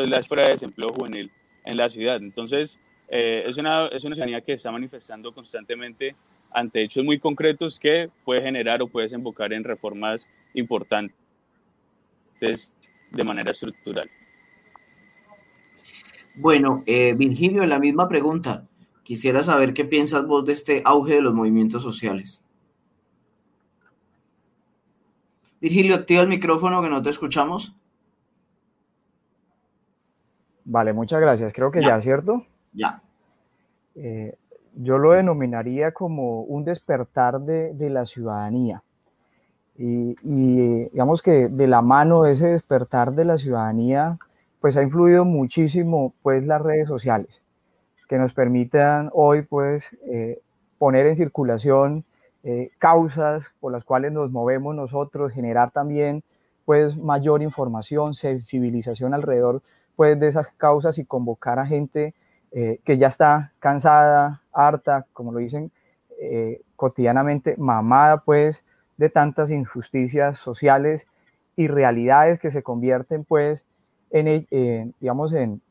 es 0.03 0.09
la 0.09 0.23
cifra 0.23 0.43
de 0.43 0.51
desempleo 0.51 0.89
juvenil 0.91 1.31
en 1.65 1.77
la 1.77 1.89
ciudad. 1.89 2.17
Entonces, 2.17 2.79
eh, 3.09 3.45
es, 3.47 3.57
una, 3.57 3.87
es 3.87 4.05
una 4.05 4.15
ciudadanía 4.15 4.41
que 4.41 4.53
está 4.53 4.71
manifestando 4.71 5.33
constantemente 5.33 6.15
ante 6.51 6.83
hechos 6.83 7.05
muy 7.05 7.19
concretos 7.19 7.79
que 7.79 8.11
puede 8.25 8.43
generar 8.43 8.83
o 8.83 8.89
puede 8.89 9.05
desembocar 9.05 9.53
en 9.53 9.65
reformas 9.65 10.29
importantes 10.55 11.28
de 12.41 13.25
manera 13.25 13.53
estructural. 13.53 14.11
Bueno, 16.41 16.83
eh, 16.87 17.15
Virgilio, 17.15 17.67
la 17.67 17.79
misma 17.79 18.09
pregunta. 18.09 18.67
Quisiera 19.03 19.43
saber 19.43 19.75
qué 19.75 19.85
piensas 19.85 20.27
vos 20.27 20.45
de 20.45 20.53
este 20.53 20.83
auge 20.85 21.15
de 21.15 21.23
los 21.23 21.35
movimientos 21.35 21.83
sociales. 21.83 22.43
Virgilio, 25.61 25.97
activa 25.97 26.23
el 26.23 26.29
micrófono 26.29 26.83
que 26.83 26.91
no 26.91 27.03
te 27.03 27.11
escuchamos. 27.11 27.75
Vale, 30.65 30.93
muchas 30.93 31.21
gracias. 31.21 31.53
Creo 31.53 31.71
que 31.71 31.81
ya, 31.81 31.99
¿cierto? 32.01 32.47
Ya. 32.73 33.03
Eh, 33.95 34.37
yo 34.75 34.99
lo 34.99 35.13
denominaría 35.13 35.93
como 35.93 36.43
un 36.43 36.65
despertar 36.65 37.41
de, 37.41 37.91
la 37.91 38.05
ciudadanía. 38.05 38.83
Y, 39.79 40.17
y, 40.23 40.89
digamos 40.91 41.23
que 41.23 41.49
de 41.49 41.67
la 41.69 41.83
mano 41.83 42.23
de 42.25 42.33
ese 42.33 42.49
despertar 42.49 43.13
de 43.13 43.25
la 43.25 43.39
ciudadanía 43.39 44.19
pues 44.61 44.77
ha 44.77 44.83
influido 44.83 45.25
muchísimo 45.25 46.15
pues 46.23 46.45
las 46.45 46.61
redes 46.61 46.89
sociales 46.89 47.43
que 48.09 48.19
nos 48.19 48.33
permitan 48.33 49.11
hoy 49.13 49.43
pues 49.43 49.97
eh, 50.07 50.41
poner 50.79 51.07
en 51.07 51.15
circulación 51.15 52.05
eh, 52.43 52.71
causas 52.79 53.53
por 53.61 53.71
las 53.71 53.85
cuales 53.85 54.13
nos 54.13 54.31
movemos 54.31 54.75
nosotros, 54.75 55.33
generar 55.33 55.71
también 55.71 56.25
pues 56.65 56.97
mayor 56.97 57.43
información, 57.43 58.15
sensibilización 58.15 59.15
alrededor 59.15 59.63
pues 59.95 60.19
de 60.19 60.29
esas 60.29 60.49
causas 60.57 60.99
y 60.99 61.05
convocar 61.05 61.59
a 61.59 61.67
gente 61.67 62.15
eh, 62.51 62.81
que 62.85 62.97
ya 62.97 63.09
está 63.09 63.53
cansada, 63.59 64.43
harta, 64.53 65.07
como 65.13 65.33
lo 65.33 65.39
dicen 65.39 65.71
cotidianamente, 66.75 67.55
mamada 67.59 68.25
pues 68.25 68.65
de 68.99 69.09
tantas 69.09 69.51
injusticias 69.51 70.39
sociales 70.39 71.07
y 71.57 71.69
realidades 71.69 72.39
que 72.39 72.51
se 72.51 72.63
convierten 72.63 73.25
pues 73.25 73.65
en, 74.11 74.95
digamos, 75.01 75.33
en, 75.33 75.63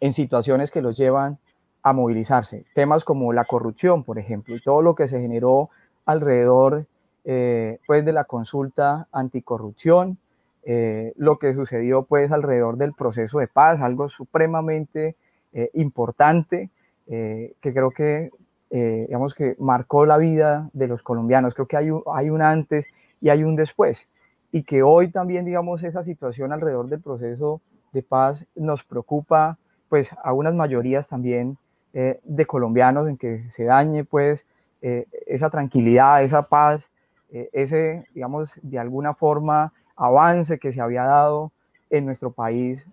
en 0.00 0.12
situaciones 0.12 0.70
que 0.70 0.82
los 0.82 0.96
llevan 0.96 1.38
a 1.82 1.92
movilizarse. 1.92 2.64
Temas 2.74 3.04
como 3.04 3.32
la 3.32 3.44
corrupción, 3.44 4.02
por 4.02 4.18
ejemplo, 4.18 4.56
y 4.56 4.60
todo 4.60 4.82
lo 4.82 4.94
que 4.94 5.06
se 5.06 5.20
generó 5.20 5.70
alrededor 6.04 6.86
eh, 7.24 7.80
pues 7.88 8.04
de 8.04 8.12
la 8.12 8.24
consulta 8.24 9.08
anticorrupción, 9.10 10.18
eh, 10.64 11.12
lo 11.16 11.38
que 11.38 11.54
sucedió 11.54 12.02
pues 12.04 12.30
alrededor 12.30 12.76
del 12.76 12.92
proceso 12.92 13.40
de 13.40 13.48
paz, 13.48 13.80
algo 13.80 14.08
supremamente 14.08 15.16
eh, 15.52 15.70
importante 15.74 16.70
que 17.08 17.54
creo 17.60 17.92
que 17.92 18.30
digamos 18.70 19.34
que 19.34 19.56
marcó 19.58 20.06
la 20.06 20.18
vida 20.18 20.68
de 20.72 20.88
los 20.88 21.02
colombianos. 21.02 21.54
Creo 21.54 21.66
que 21.66 21.76
hay 21.76 21.90
un, 21.90 22.02
hay 22.12 22.30
un 22.30 22.42
antes 22.42 22.86
y 23.20 23.28
hay 23.28 23.44
un 23.44 23.56
después 23.56 24.08
y 24.52 24.62
que 24.62 24.82
hoy 24.82 25.08
también 25.08 25.44
digamos 25.44 25.82
esa 25.82 26.02
situación 26.02 26.52
alrededor 26.52 26.88
del 26.88 27.00
proceso 27.00 27.60
de 27.92 28.02
paz 28.02 28.46
nos 28.54 28.84
preocupa 28.84 29.58
pues 29.88 30.10
a 30.22 30.32
unas 30.32 30.54
mayorías 30.54 31.08
también 31.08 31.58
eh, 31.92 32.20
de 32.24 32.46
colombianos 32.46 33.08
en 33.08 33.16
que 33.16 33.48
se 33.50 33.64
dañe 33.64 34.04
pues 34.04 34.46
eh, 34.82 35.06
esa 35.26 35.50
tranquilidad, 35.50 36.22
esa 36.22 36.42
paz, 36.42 36.90
eh, 37.30 37.50
ese 37.52 38.06
digamos 38.14 38.58
de 38.62 38.78
alguna 38.78 39.14
forma 39.14 39.72
avance 39.96 40.58
que 40.58 40.72
se 40.72 40.80
había 40.80 41.04
dado 41.04 41.52
en 41.90 42.06
nuestro 42.06 42.30
país 42.32 42.86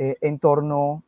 en 0.00 0.38
torno 0.38 1.02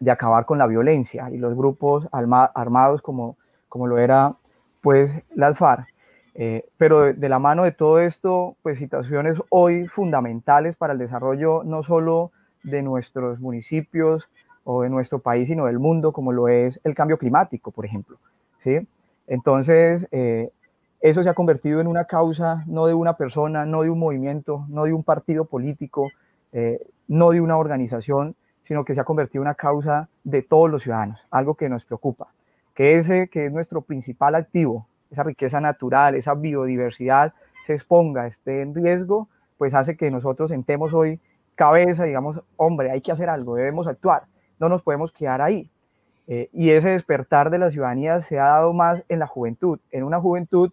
de 0.00 0.10
acabar 0.10 0.46
con 0.46 0.58
la 0.58 0.66
violencia 0.66 1.30
y 1.30 1.38
los 1.38 1.54
grupos 1.54 2.08
armados 2.10 3.00
como, 3.00 3.36
como 3.76 3.88
lo 3.88 3.98
era 3.98 4.36
pues 4.80 5.14
la 5.34 5.54
FARC. 5.54 5.86
pero 6.78 7.12
de, 7.12 7.28
la 7.28 7.38
mano 7.38 7.64
de 7.64 7.72
todo 7.72 8.00
esto, 8.00 8.56
pues 8.62 8.78
situaciones 8.78 9.38
hoy 9.50 9.86
fundamentales 9.86 10.76
para 10.76 10.94
el 10.94 10.98
desarrollo 10.98 11.62
no 11.62 11.82
solo 11.82 12.32
de 12.62 12.80
nuestros 12.80 13.38
municipios 13.38 14.30
o 14.64 14.80
de 14.80 14.88
nuestro 14.88 15.18
país, 15.18 15.48
sino 15.48 15.66
del 15.66 15.78
mundo, 15.78 16.10
como 16.10 16.32
lo 16.32 16.48
es 16.48 16.80
el 16.84 16.94
cambio 16.94 17.18
climático, 17.18 17.70
por 17.70 17.84
ejemplo. 17.84 18.16
¿sí? 18.56 18.88
Entonces, 19.26 20.08
eh, 20.10 20.50
eso 21.00 21.22
se 21.22 21.28
ha 21.28 21.34
convertido 21.34 21.82
en 21.82 21.86
una 21.86 22.06
causa 22.06 22.64
no 22.66 22.86
de 22.86 22.94
una 22.94 23.18
persona, 23.18 23.66
no 23.66 23.82
de 23.82 23.90
un 23.90 23.98
movimiento, 23.98 24.64
no 24.68 24.84
de 24.84 24.94
un 24.94 25.04
partido 25.04 25.44
político, 25.44 26.10
eh, 26.52 26.80
no 27.08 27.30
de 27.30 27.42
una 27.42 27.58
organización, 27.58 28.36
sino 28.62 28.86
que 28.86 28.94
se 28.94 29.00
ha 29.00 29.04
convertido 29.04 29.42
en 29.42 29.48
una 29.48 29.54
causa 29.54 30.08
de 30.24 30.40
todos 30.40 30.70
los 30.70 30.82
ciudadanos, 30.82 31.26
algo 31.30 31.54
que 31.54 31.68
nos 31.68 31.84
preocupa, 31.84 32.28
que 32.76 32.94
ese 32.98 33.28
que 33.28 33.46
es 33.46 33.52
nuestro 33.52 33.80
principal 33.80 34.36
activo, 34.36 34.86
esa 35.10 35.24
riqueza 35.24 35.60
natural, 35.60 36.14
esa 36.14 36.34
biodiversidad, 36.34 37.32
se 37.64 37.72
exponga, 37.72 38.26
esté 38.26 38.60
en 38.60 38.74
riesgo, 38.74 39.28
pues 39.56 39.74
hace 39.74 39.96
que 39.96 40.10
nosotros 40.10 40.50
sentemos 40.50 40.92
hoy 40.92 41.18
cabeza, 41.56 42.04
digamos, 42.04 42.42
hombre, 42.56 42.90
hay 42.90 43.00
que 43.00 43.10
hacer 43.10 43.30
algo, 43.30 43.56
debemos 43.56 43.86
actuar, 43.88 44.26
no 44.60 44.68
nos 44.68 44.82
podemos 44.82 45.10
quedar 45.10 45.40
ahí. 45.40 45.70
Eh, 46.28 46.50
y 46.52 46.70
ese 46.70 46.90
despertar 46.90 47.50
de 47.50 47.58
la 47.58 47.70
ciudadanía 47.70 48.20
se 48.20 48.38
ha 48.38 48.46
dado 48.46 48.72
más 48.72 49.04
en 49.08 49.20
la 49.20 49.26
juventud, 49.26 49.78
en 49.90 50.04
una 50.04 50.20
juventud 50.20 50.70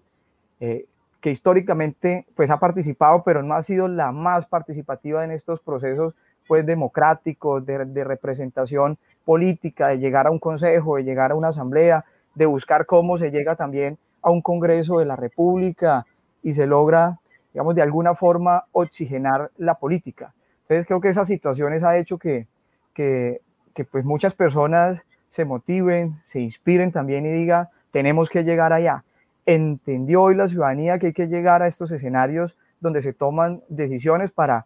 eh, 0.60 0.86
que 1.22 1.32
históricamente 1.32 2.26
pues 2.36 2.50
ha 2.50 2.60
participado, 2.60 3.24
pero 3.24 3.44
no 3.44 3.54
ha 3.54 3.64
sido 3.64 3.88
la 3.88 4.12
más 4.12 4.46
participativa 4.46 5.24
en 5.24 5.32
estos 5.32 5.62
procesos 5.62 6.16
pues 6.48 6.66
democráticos, 6.66 7.66
de, 7.66 8.04
representación 8.04 8.98
política, 9.26 9.90
de 9.90 10.00
llegar 10.00 10.28
a 10.28 10.32
un 10.32 10.40
consejo, 10.40 10.98
de 10.98 11.04
llegar 11.04 11.32
a 11.32 11.36
una 11.36 11.50
asamblea, 11.50 12.06
de 12.36 12.46
buscar 12.46 12.86
cómo 12.86 13.18
se 13.18 13.32
llega 13.32 13.56
también 13.56 13.98
a 14.22 14.32
un 14.32 14.42
congreso 14.42 15.00
de 15.00 15.06
la 15.06 15.16
república 15.16 16.06
y 16.42 16.54
se 16.54 16.66
logra, 16.66 17.20
digamos, 17.54 17.76
de 17.76 17.82
alguna 17.82 18.16
forma 18.16 18.66
oxigenar 18.72 19.52
la 19.58 19.76
política. 19.76 20.34
Entonces 20.64 20.88
creo 20.88 21.02
que 21.02 21.10
esas 21.10 21.28
situaciones 21.28 21.84
ha 21.84 21.98
hecho 21.98 22.18
que, 22.18 22.48
que, 22.94 23.42
que 23.74 23.86
pues 23.86 24.06
muchas 24.06 24.34
personas 24.34 25.04
se 25.30 25.46
motiven, 25.46 26.20
se 26.24 26.40
inspiren 26.40 26.92
también 26.92 27.26
y 27.26 27.30
digan, 27.30 27.70
tenemos 27.92 28.30
que 28.30 28.44
llegar 28.44 28.74
allá. 28.74 29.04
Entendió 29.46 30.24
hoy 30.24 30.36
la 30.36 30.48
ciudadanía 30.48 31.00
que 31.00 31.08
hay 31.08 31.14
que 31.14 31.28
llegar 31.28 31.62
a 31.62 31.68
estos 31.68 31.92
escenarios 31.92 32.58
donde 32.80 33.02
se 33.02 33.14
toman 33.14 33.64
decisiones 33.70 34.32
para 34.32 34.66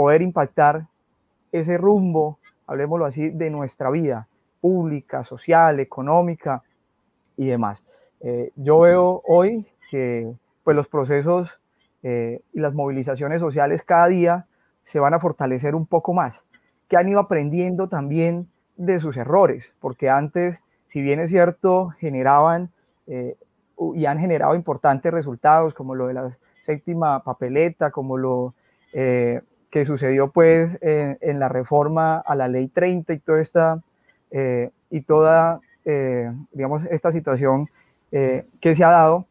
poder 0.00 0.22
impactar 0.22 0.86
ese 1.52 1.76
rumbo, 1.76 2.38
hablemoslo 2.66 3.04
así, 3.04 3.28
de 3.28 3.50
nuestra 3.50 3.90
vida 3.90 4.28
pública, 4.62 5.24
social, 5.24 5.78
económica 5.78 6.62
y 7.36 7.48
demás. 7.48 7.84
Eh, 8.22 8.50
yo 8.56 8.80
veo 8.80 9.20
hoy 9.26 9.66
que 9.90 10.32
pues, 10.64 10.74
los 10.74 10.88
procesos 10.88 11.60
eh, 12.02 12.40
y 12.54 12.60
las 12.60 12.72
movilizaciones 12.72 13.40
sociales 13.40 13.82
cada 13.82 14.06
día 14.08 14.46
se 14.84 15.00
van 15.00 15.12
a 15.12 15.20
fortalecer 15.20 15.74
un 15.74 15.84
poco 15.84 16.14
más, 16.14 16.46
que 16.88 16.96
han 16.96 17.06
ido 17.10 17.20
aprendiendo 17.20 17.90
también 17.90 18.48
de 18.78 19.00
sus 19.00 19.18
errores, 19.18 19.74
porque 19.80 20.08
antes, 20.08 20.62
si 20.86 21.02
bien 21.02 21.20
es 21.20 21.28
cierto, 21.28 21.90
generaban 21.98 22.70
eh, 23.06 23.36
y 23.94 24.06
han 24.06 24.18
generado 24.18 24.54
importantes 24.54 25.12
resultados, 25.12 25.74
como 25.74 25.94
lo 25.94 26.06
de 26.06 26.14
la 26.14 26.30
séptima 26.62 27.22
papeleta, 27.22 27.90
como 27.90 28.16
lo 28.16 28.54
que 29.70 29.84
sucedió 29.84 30.30
pues 30.30 30.78
en, 30.82 31.38
la 31.38 31.48
reforma 31.48 32.18
a 32.18 32.34
la 32.34 32.48
ley 32.48 32.68
30 32.68 33.12
y 33.14 33.18
toda 33.20 33.40
esta, 33.40 33.80
eh, 34.30 34.70
y 34.90 35.02
toda, 35.02 35.60
digamos, 36.52 36.84
esta 36.90 37.12
situación 37.12 37.68
que 38.10 38.74
se 38.74 38.84
ha 38.84 38.90
dado, 38.90 39.26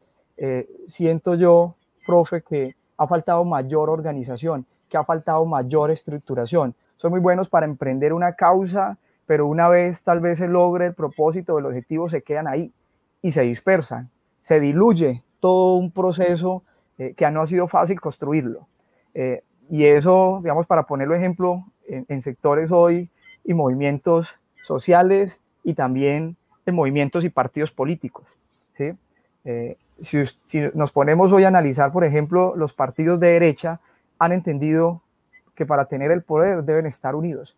siento 0.87 1.35
yo, 1.35 1.75
profe, 2.05 2.41
que 2.41 2.75
ha 2.97 3.07
faltado 3.07 3.45
mayor 3.45 3.89
organización, 3.89 4.65
que 4.89 4.97
ha 4.97 5.03
faltado 5.03 5.45
mayor 5.45 5.91
estructuración. 5.91 6.75
Son 6.97 7.11
muy 7.11 7.21
buenos 7.21 7.47
para 7.47 7.65
emprender 7.65 8.11
una 8.11 8.33
causa, 8.33 8.97
pero 9.25 9.47
una 9.47 9.69
vez 9.69 10.03
tal 10.03 10.19
vez 10.19 10.39
se 10.39 10.47
logre 10.47 10.87
el 10.87 10.93
propósito 10.93 11.57
el 11.57 11.65
objetivo, 11.65 12.09
se 12.09 12.21
quedan 12.21 12.47
ahí 12.47 12.73
y 13.21 13.31
se 13.31 13.43
dispersan, 13.43 14.09
se 14.41 14.59
diluye 14.59 15.23
todo 15.39 15.75
un 15.75 15.91
proceso 15.91 16.63
eh, 16.97 17.13
que 17.15 17.29
no 17.31 17.41
ha 17.41 17.47
sido 17.47 17.67
fácil 17.67 18.01
construirlo. 18.01 18.67
Eh, 19.13 19.43
y 19.69 19.85
eso, 19.85 20.39
digamos, 20.41 20.65
para 20.65 20.83
ponerlo 20.83 21.15
ejemplo, 21.15 21.65
en, 21.87 22.21
sectores 22.21 22.71
hoy 22.71 23.09
y 23.43 23.53
movimientos 23.53 24.37
sociales 24.63 25.39
y 25.63 25.73
también 25.73 26.37
en 26.65 26.75
movimientos 26.75 27.23
y 27.23 27.29
partidos 27.29 27.71
políticos. 27.71 28.27
¿sí? 28.75 28.91
Eh, 29.45 29.77
si, 30.01 30.23
si, 30.43 30.61
nos 30.73 30.91
ponemos 30.91 31.31
hoy 31.31 31.43
a 31.43 31.47
analizar, 31.47 31.91
por 31.91 32.03
ejemplo, 32.03 32.55
los 32.55 32.73
partidos 32.73 33.19
de 33.19 33.29
derecha 33.29 33.79
han 34.19 34.31
entendido 34.33 35.01
que 35.55 35.65
para 35.65 35.85
tener 35.85 36.11
el 36.11 36.23
poder 36.23 36.63
deben 36.63 36.85
estar 36.85 37.15
unidos 37.15 37.55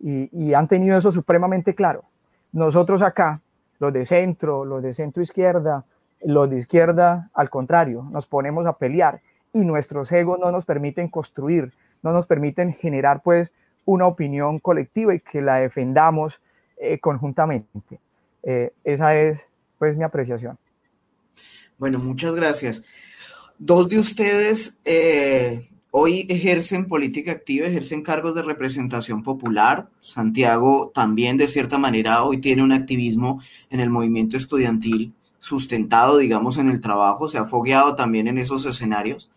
y, 0.00 0.54
han 0.54 0.68
tenido 0.68 0.96
eso 0.96 1.12
supremamente 1.12 1.74
claro. 1.74 2.04
Nosotros 2.52 3.02
acá, 3.02 3.40
los 3.78 3.92
de 3.92 4.04
centro, 4.04 4.64
los 4.64 4.82
de 4.82 4.92
centro 4.92 5.22
izquierda, 5.22 5.84
los 6.22 6.48
de 6.50 6.56
izquierda, 6.56 7.30
al 7.34 7.50
contrario, 7.50 8.06
nos 8.10 8.26
ponemos 8.26 8.66
a 8.66 8.74
pelear 8.74 9.20
y 9.52 9.60
nuestros 9.60 10.10
egos 10.12 10.38
no 10.38 10.52
nos 10.52 10.64
permiten 10.64 11.08
construir, 11.08 11.72
no 12.02 12.12
nos 12.12 12.26
permiten 12.26 12.72
generar 12.74 13.22
pues 13.22 13.52
una 13.84 14.06
opinión 14.06 14.58
colectiva 14.58 15.14
y 15.14 15.20
que 15.20 15.40
la 15.40 15.56
defendamos 15.56 16.40
eh, 16.76 16.98
conjuntamente. 16.98 17.98
Eh, 18.42 18.72
esa 18.84 19.16
es 19.16 19.46
pues 19.78 19.96
mi 19.96 20.04
apreciación. 20.04 20.58
Bueno, 21.78 21.98
muchas 21.98 22.34
gracias. 22.34 22.82
Dos 23.58 23.88
de 23.88 23.98
ustedes 23.98 24.78
eh, 24.84 25.66
Hoy 25.92 26.24
ejercen 26.28 26.86
política 26.86 27.32
activa, 27.32 27.66
ejercen 27.66 28.02
cargos 28.02 28.36
de 28.36 28.42
representación 28.42 29.24
popular. 29.24 29.88
Santiago 29.98 30.92
también, 30.94 31.36
de 31.36 31.48
cierta 31.48 31.78
manera, 31.78 32.22
hoy 32.22 32.38
tiene 32.38 32.62
un 32.62 32.70
activismo 32.70 33.42
en 33.70 33.80
el 33.80 33.90
movimiento 33.90 34.36
estudiantil 34.36 35.12
sustentado, 35.40 36.18
digamos, 36.18 36.58
en 36.58 36.68
el 36.68 36.80
trabajo, 36.80 37.26
se 37.26 37.38
ha 37.38 37.46
fogueado 37.46 37.96
también 37.96 38.28
en 38.28 38.38
esos 38.38 38.64
escenarios. 38.66 39.28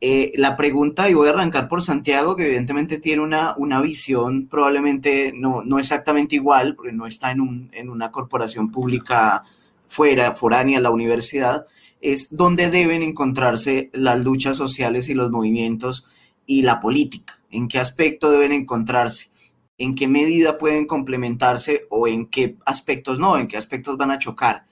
Eh, 0.00 0.32
la 0.36 0.56
pregunta, 0.56 1.10
y 1.10 1.14
voy 1.14 1.26
a 1.26 1.32
arrancar 1.32 1.66
por 1.66 1.82
Santiago, 1.82 2.36
que 2.36 2.46
evidentemente 2.46 2.98
tiene 2.98 3.22
una, 3.22 3.54
una 3.56 3.80
visión 3.80 4.46
probablemente 4.46 5.32
no, 5.34 5.64
no 5.64 5.80
exactamente 5.80 6.36
igual, 6.36 6.76
porque 6.76 6.92
no 6.92 7.08
está 7.08 7.32
en, 7.32 7.40
un, 7.40 7.70
en 7.72 7.88
una 7.88 8.12
corporación 8.12 8.70
pública 8.70 9.42
fuera, 9.88 10.36
foránea, 10.36 10.80
la 10.80 10.90
universidad, 10.90 11.66
es 12.00 12.28
donde 12.30 12.70
deben 12.70 13.02
encontrarse 13.02 13.90
las 13.92 14.22
luchas 14.22 14.56
sociales 14.56 15.08
y 15.08 15.14
los 15.14 15.32
movimientos 15.32 16.06
y 16.46 16.62
la 16.62 16.78
política, 16.78 17.40
en 17.50 17.66
qué 17.66 17.80
aspecto 17.80 18.30
deben 18.30 18.52
encontrarse, 18.52 19.30
en 19.78 19.96
qué 19.96 20.06
medida 20.06 20.58
pueden 20.58 20.86
complementarse 20.86 21.86
o 21.90 22.06
en 22.06 22.26
qué 22.26 22.56
aspectos 22.64 23.18
no, 23.18 23.36
en 23.36 23.48
qué 23.48 23.56
aspectos 23.56 23.96
van 23.96 24.12
a 24.12 24.18
chocar. 24.18 24.64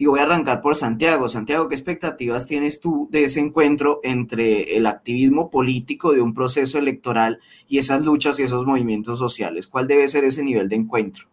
Y 0.00 0.06
voy 0.06 0.20
a 0.20 0.22
arrancar 0.22 0.60
por 0.60 0.76
Santiago. 0.76 1.28
Santiago, 1.28 1.68
¿qué 1.68 1.74
expectativas 1.74 2.46
tienes 2.46 2.80
tú 2.80 3.08
de 3.10 3.24
ese 3.24 3.40
encuentro 3.40 3.98
entre 4.04 4.76
el 4.76 4.86
activismo 4.86 5.50
político 5.50 6.12
de 6.12 6.20
un 6.20 6.34
proceso 6.34 6.78
electoral 6.78 7.40
y 7.68 7.78
esas 7.78 8.04
luchas 8.04 8.38
y 8.38 8.44
esos 8.44 8.64
movimientos 8.64 9.18
sociales? 9.18 9.66
¿Cuál 9.66 9.88
debe 9.88 10.06
ser 10.06 10.22
ese 10.24 10.44
nivel 10.44 10.68
de 10.68 10.76
encuentro? 10.76 11.26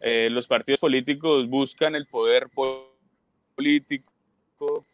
Eh, 0.00 0.28
los 0.30 0.46
partidos 0.46 0.78
políticos 0.78 1.48
buscan 1.48 1.94
el 1.94 2.06
poder 2.06 2.48
político, 3.56 4.12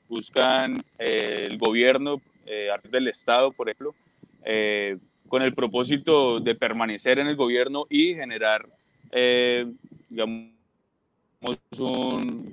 buscan 0.08 0.82
eh, 0.98 1.46
el 1.50 1.58
gobierno 1.58 2.20
eh, 2.46 2.68
del 2.90 3.08
Estado, 3.08 3.52
por 3.52 3.68
ejemplo, 3.68 3.94
eh, 4.44 4.96
con 5.28 5.42
el 5.42 5.54
propósito 5.54 6.40
de 6.40 6.54
permanecer 6.54 7.18
en 7.18 7.26
el 7.26 7.36
gobierno 7.36 7.86
y 7.90 8.14
generar, 8.14 8.66
digamos, 10.08 10.53
un... 11.80 12.52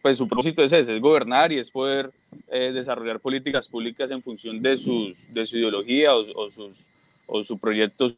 pues 0.00 0.18
su 0.18 0.28
propósito 0.28 0.62
es 0.62 0.72
ese, 0.72 0.96
es 0.96 1.00
gobernar 1.00 1.52
y 1.52 1.58
es 1.58 1.70
poder 1.70 2.10
desarrollar 2.48 3.20
políticas 3.20 3.68
públicas 3.68 4.10
en 4.10 4.22
función 4.22 4.60
de, 4.60 4.76
sus, 4.76 5.32
de 5.32 5.46
su 5.46 5.56
ideología 5.56 6.14
o, 6.14 6.50
sus, 6.50 6.86
o 7.26 7.42
su 7.42 7.58
proyecto, 7.58 8.08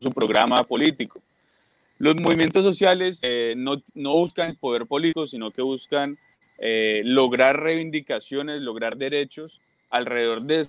su 0.00 0.12
programa 0.12 0.62
político. 0.64 1.20
Los 1.98 2.20
movimientos 2.20 2.64
sociales 2.64 3.20
eh, 3.22 3.54
no, 3.56 3.80
no, 3.94 4.12
buscan 4.14 4.50
el 4.50 4.56
poder 4.56 4.86
político, 4.86 5.26
sino 5.26 5.50
que 5.50 5.62
buscan 5.62 6.18
eh, 6.58 7.02
lograr 7.04 7.60
reivindicaciones, 7.60 8.60
lograr 8.60 8.96
derechos 8.96 9.60
alrededor 9.90 10.42
de 10.42 10.66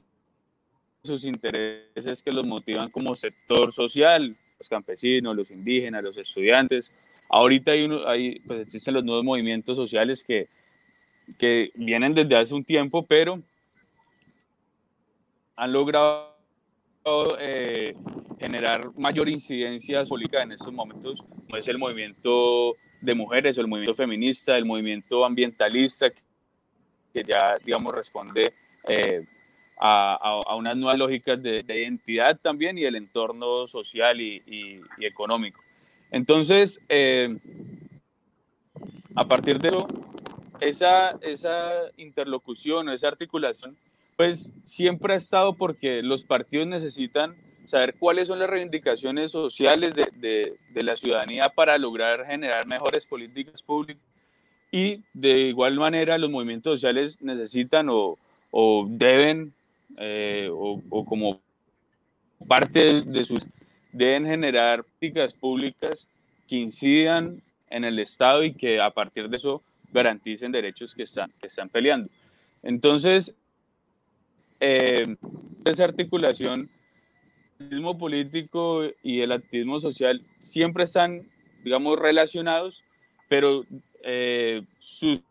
sus 1.03 1.23
intereses 1.23 2.21
que 2.23 2.31
los 2.31 2.45
motivan 2.45 2.91
como 2.91 3.15
sector 3.15 3.73
social, 3.73 4.35
los 4.59 4.69
campesinos, 4.69 5.35
los 5.35 5.49
indígenas, 5.49 6.03
los 6.03 6.17
estudiantes. 6.17 6.91
Ahorita 7.29 7.71
hay, 7.71 7.83
uno, 7.83 8.07
hay 8.07 8.39
pues 8.39 8.61
existen 8.61 8.93
los 8.93 9.03
nuevos 9.03 9.23
movimientos 9.23 9.75
sociales 9.75 10.23
que, 10.23 10.47
que 11.37 11.71
vienen 11.75 12.13
desde 12.13 12.35
hace 12.35 12.53
un 12.53 12.63
tiempo, 12.63 13.05
pero 13.05 13.41
han 15.55 15.73
logrado 15.73 16.35
eh, 17.39 17.95
generar 18.39 18.91
mayor 18.97 19.29
incidencia 19.29 20.03
política 20.03 20.41
en 20.41 20.51
estos 20.53 20.73
momentos, 20.73 21.21
como 21.21 21.57
es 21.57 21.67
el 21.67 21.77
movimiento 21.77 22.75
de 23.01 23.15
mujeres 23.15 23.57
o 23.57 23.61
el 23.61 23.67
movimiento 23.67 23.95
feminista, 23.95 24.57
el 24.57 24.65
movimiento 24.65 25.23
ambientalista, 25.25 26.09
que 26.09 27.23
ya, 27.23 27.57
digamos, 27.63 27.93
responde 27.93 28.53
eh, 28.87 29.23
a, 29.79 30.55
unas 30.57 30.75
nuevas 30.75 30.97
lógicas 30.97 31.41
de, 31.41 31.63
identidad 31.67 32.39
también 32.41 32.77
y 32.77 32.83
el 32.83 32.95
entorno 32.95 33.67
social 33.67 34.19
y, 34.19 34.81
económico. 34.99 35.61
Entonces, 36.11 36.81
eh, 36.89 37.37
a 39.15 39.27
partir 39.27 39.59
de 39.59 39.69
eso, 39.69 39.87
esa, 40.59 41.11
esa 41.21 41.71
interlocución 41.97 42.87
o 42.87 42.93
esa 42.93 43.07
articulación, 43.07 43.77
pues 44.15 44.53
siempre 44.63 45.13
ha 45.13 45.17
estado 45.17 45.53
porque 45.53 46.01
los 46.01 46.23
partidos 46.23 46.67
necesitan 46.67 47.35
saber 47.65 47.95
cuáles 47.97 48.27
son 48.27 48.39
las 48.39 48.49
reivindicaciones 48.49 49.31
sociales 49.31 49.93
de, 49.95 50.57
de, 50.73 50.83
la 50.83 50.95
ciudadanía 50.95 51.49
para 51.49 51.77
lograr 51.77 52.25
generar 52.25 52.67
mejores 52.67 53.05
políticas 53.05 53.61
públicas. 53.61 54.03
Y 54.71 55.03
de 55.13 55.39
igual 55.47 55.75
manera 55.75 56.17
los 56.17 56.29
movimientos 56.29 56.79
sociales 56.79 57.21
necesitan 57.21 57.89
o, 57.89 58.17
o 58.51 58.85
deben 58.87 59.53
eh, 59.97 60.49
o, 60.51 60.81
o, 60.89 61.05
como 61.05 61.39
parte 62.47 63.01
de 63.01 63.23
sus 63.23 63.45
deben 63.95 64.25
generar 64.25 64.83
políticas 64.83 65.33
públicas 65.33 66.07
que 66.47 66.57
incidan 66.57 67.41
en 67.69 67.85
el 67.85 67.97
Estado 67.99 68.43
y 68.43 68.53
que 68.53 68.81
a 68.81 68.89
partir 68.89 69.29
de 69.29 69.37
eso 69.37 69.63
garanticen 69.91 70.51
derechos 70.51 70.93
que 70.93 71.03
están, 71.03 71.31
que 71.39 71.47
están 71.47 71.69
peleando. 71.69 72.09
Entonces, 72.61 73.33
eh, 74.59 75.15
esa 75.63 75.85
articulación 75.85 76.69
el 77.57 77.65
activismo 77.67 77.97
político 77.97 78.83
y 79.01 79.21
el 79.21 79.31
activismo 79.31 79.79
social 79.79 80.21
siempre 80.39 80.83
están, 80.83 81.29
digamos, 81.63 81.97
relacionados, 81.97 82.83
pero 83.29 83.63
eh, 84.03 84.61
sus 84.79 85.21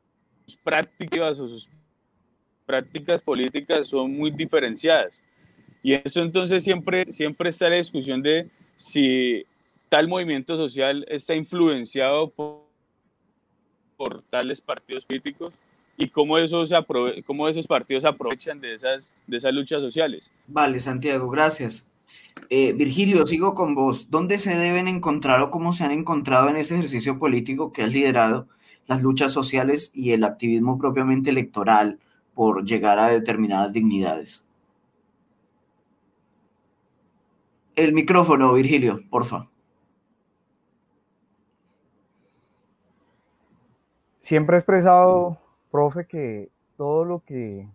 prácticas 0.62 1.38
o 1.38 1.48
sus 1.48 1.68
prácticas 2.64 3.20
políticas 3.20 3.88
son 3.88 4.16
muy 4.16 4.30
diferenciadas. 4.30 5.22
Y 5.84 5.92
eso 5.92 6.22
entonces 6.22 6.64
siempre, 6.64 7.12
siempre 7.12 7.50
está 7.50 7.68
la 7.68 7.76
discusión 7.76 8.22
de 8.22 8.48
si 8.74 9.44
tal 9.90 10.08
movimiento 10.08 10.56
social 10.56 11.04
está 11.10 11.34
influenciado 11.34 12.30
por, 12.30 12.62
por 13.98 14.22
tales 14.22 14.62
partidos 14.62 15.04
políticos 15.04 15.52
y 15.98 16.08
cómo 16.08 16.38
esos, 16.38 16.72
cómo 17.26 17.48
esos 17.48 17.66
partidos 17.66 18.06
aprovechan 18.06 18.62
de 18.62 18.72
esas, 18.72 19.12
de 19.26 19.36
esas 19.36 19.52
luchas 19.52 19.82
sociales. 19.82 20.30
Vale, 20.46 20.80
Santiago, 20.80 21.28
gracias. 21.28 21.86
Eh, 22.48 22.72
Virgilio, 22.72 23.26
sigo 23.26 23.54
con 23.54 23.74
vos. 23.74 24.10
¿Dónde 24.10 24.38
se 24.38 24.56
deben 24.56 24.88
encontrar 24.88 25.42
o 25.42 25.50
cómo 25.50 25.74
se 25.74 25.84
han 25.84 25.90
encontrado 25.92 26.48
en 26.48 26.56
ese 26.56 26.76
ejercicio 26.76 27.18
político 27.18 27.74
que 27.74 27.82
has 27.82 27.92
liderado 27.92 28.48
las 28.86 29.02
luchas 29.02 29.34
sociales 29.34 29.90
y 29.94 30.12
el 30.12 30.24
activismo 30.24 30.78
propiamente 30.78 31.28
electoral 31.28 31.98
por 32.32 32.64
llegar 32.64 32.98
a 32.98 33.08
determinadas 33.08 33.74
dignidades? 33.74 34.43
El 37.76 37.92
micrófono, 37.92 38.52
Virgilio, 38.52 39.00
porfa. 39.10 39.48
Siempre 44.20 44.56
he 44.56 44.58
expresado, 44.60 45.38
profe, 45.72 46.06
que 46.06 46.50
todo 46.76 47.04
lo 47.04 47.24
que 47.26 47.68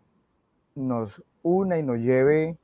nos 0.73 1.21
una 1.43 1.77
y 1.77 1.83
nos 1.83 1.97
lleve 1.99 2.57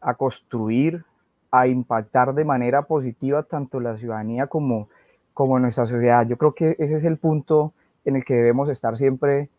a 0.00 0.14
construir 0.14 1.04
a 1.52 1.68
impactar 1.68 2.34
de 2.34 2.44
manera 2.44 2.82
positiva 2.82 3.44
tanto 3.44 3.78
la 3.78 3.96
ciudadanía 3.96 4.48
como, 4.48 4.88
como 5.34 5.60
nuestra 5.60 5.86
sociedad. 5.86 6.26
Yo 6.26 6.36
creo 6.36 6.52
que 6.52 6.74
ese 6.80 6.96
es 6.96 7.04
el 7.04 7.16
punto 7.16 7.74
en 8.04 8.16
el 8.16 8.24
que 8.24 8.34
debemos 8.34 8.68
estar 8.68 8.96
siempre 8.96 9.50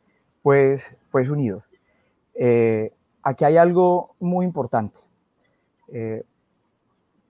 pues, 0.42 0.94
pues 1.10 1.30
unidos. 1.30 1.64
Eh, 2.36 2.92
aquí 3.22 3.46
hay 3.46 3.56
algo 3.56 4.14
muy 4.20 4.46
importante 4.46 4.98
eh, 5.88 6.24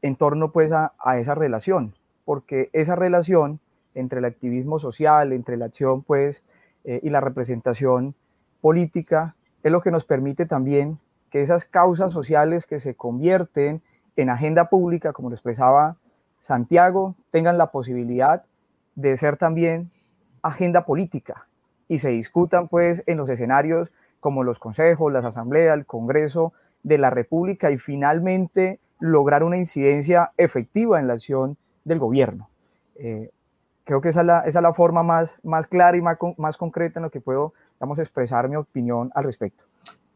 en 0.03 0.17
torno 0.17 0.51
pues 0.51 0.71
a, 0.71 0.93
esa 1.17 1.33
relación, 1.33 1.95
porque 2.25 2.69
esa 2.73 2.95
relación 2.95 3.59
entre 3.95 4.19
el 4.19 4.25
activismo 4.25 4.77
social, 4.77 5.31
entre 5.31 5.57
la 5.57 5.65
acción 5.65 6.03
pues 6.03 6.43
eh, 6.83 6.99
y 7.01 7.09
la 7.09 7.21
representación 7.21 8.13
política 8.61 9.35
es 9.63 9.71
lo 9.71 9.81
que 9.81 9.91
nos 9.91 10.03
permite 10.05 10.45
también 10.45 10.99
que 11.29 11.41
esas 11.41 11.65
causas 11.65 12.11
sociales 12.11 12.67
que 12.67 12.79
se 12.79 12.95
convierten 12.95 13.81
en 14.17 14.29
agenda 14.29 14.69
pública, 14.69 15.13
como 15.13 15.29
lo 15.29 15.35
expresaba 15.35 15.95
Santiago, 16.41 17.15
tengan 17.31 17.57
la 17.57 17.71
posibilidad 17.71 18.43
de 18.95 19.15
ser 19.15 19.37
también 19.37 19.89
agenda 20.41 20.85
política 20.85 21.47
y 21.87 21.99
se 21.99 22.09
discutan 22.09 22.67
pues 22.67 23.03
en 23.07 23.17
los 23.17 23.29
escenarios 23.29 23.89
como 24.19 24.43
los 24.43 24.59
consejos, 24.59 25.13
las 25.13 25.23
asambleas, 25.23 25.77
el 25.77 25.85
Congreso 25.85 26.51
de 26.83 26.97
la 26.97 27.09
República 27.09 27.71
y 27.71 27.77
finalmente 27.77 28.79
lograr 28.99 29.43
una 29.43 29.57
incidencia 29.57 30.31
efectiva 30.37 30.99
en 30.99 31.07
la 31.07 31.13
acción 31.13 31.57
del 31.83 31.99
gobierno. 31.99 32.49
Eh, 32.95 33.31
creo 33.83 34.01
que 34.01 34.09
esa 34.09 34.21
es 34.21 34.27
la, 34.27 34.39
esa 34.41 34.59
es 34.59 34.63
la 34.63 34.73
forma 34.73 35.03
más, 35.03 35.35
más 35.43 35.67
clara 35.67 35.97
y 35.97 36.01
más, 36.01 36.17
más 36.37 36.57
concreta 36.57 36.99
en 36.99 37.03
lo 37.03 37.11
que 37.11 37.21
puedo 37.21 37.53
vamos, 37.79 37.99
expresar 37.99 38.47
mi 38.47 38.55
opinión 38.55 39.11
al 39.13 39.25
respecto. 39.25 39.65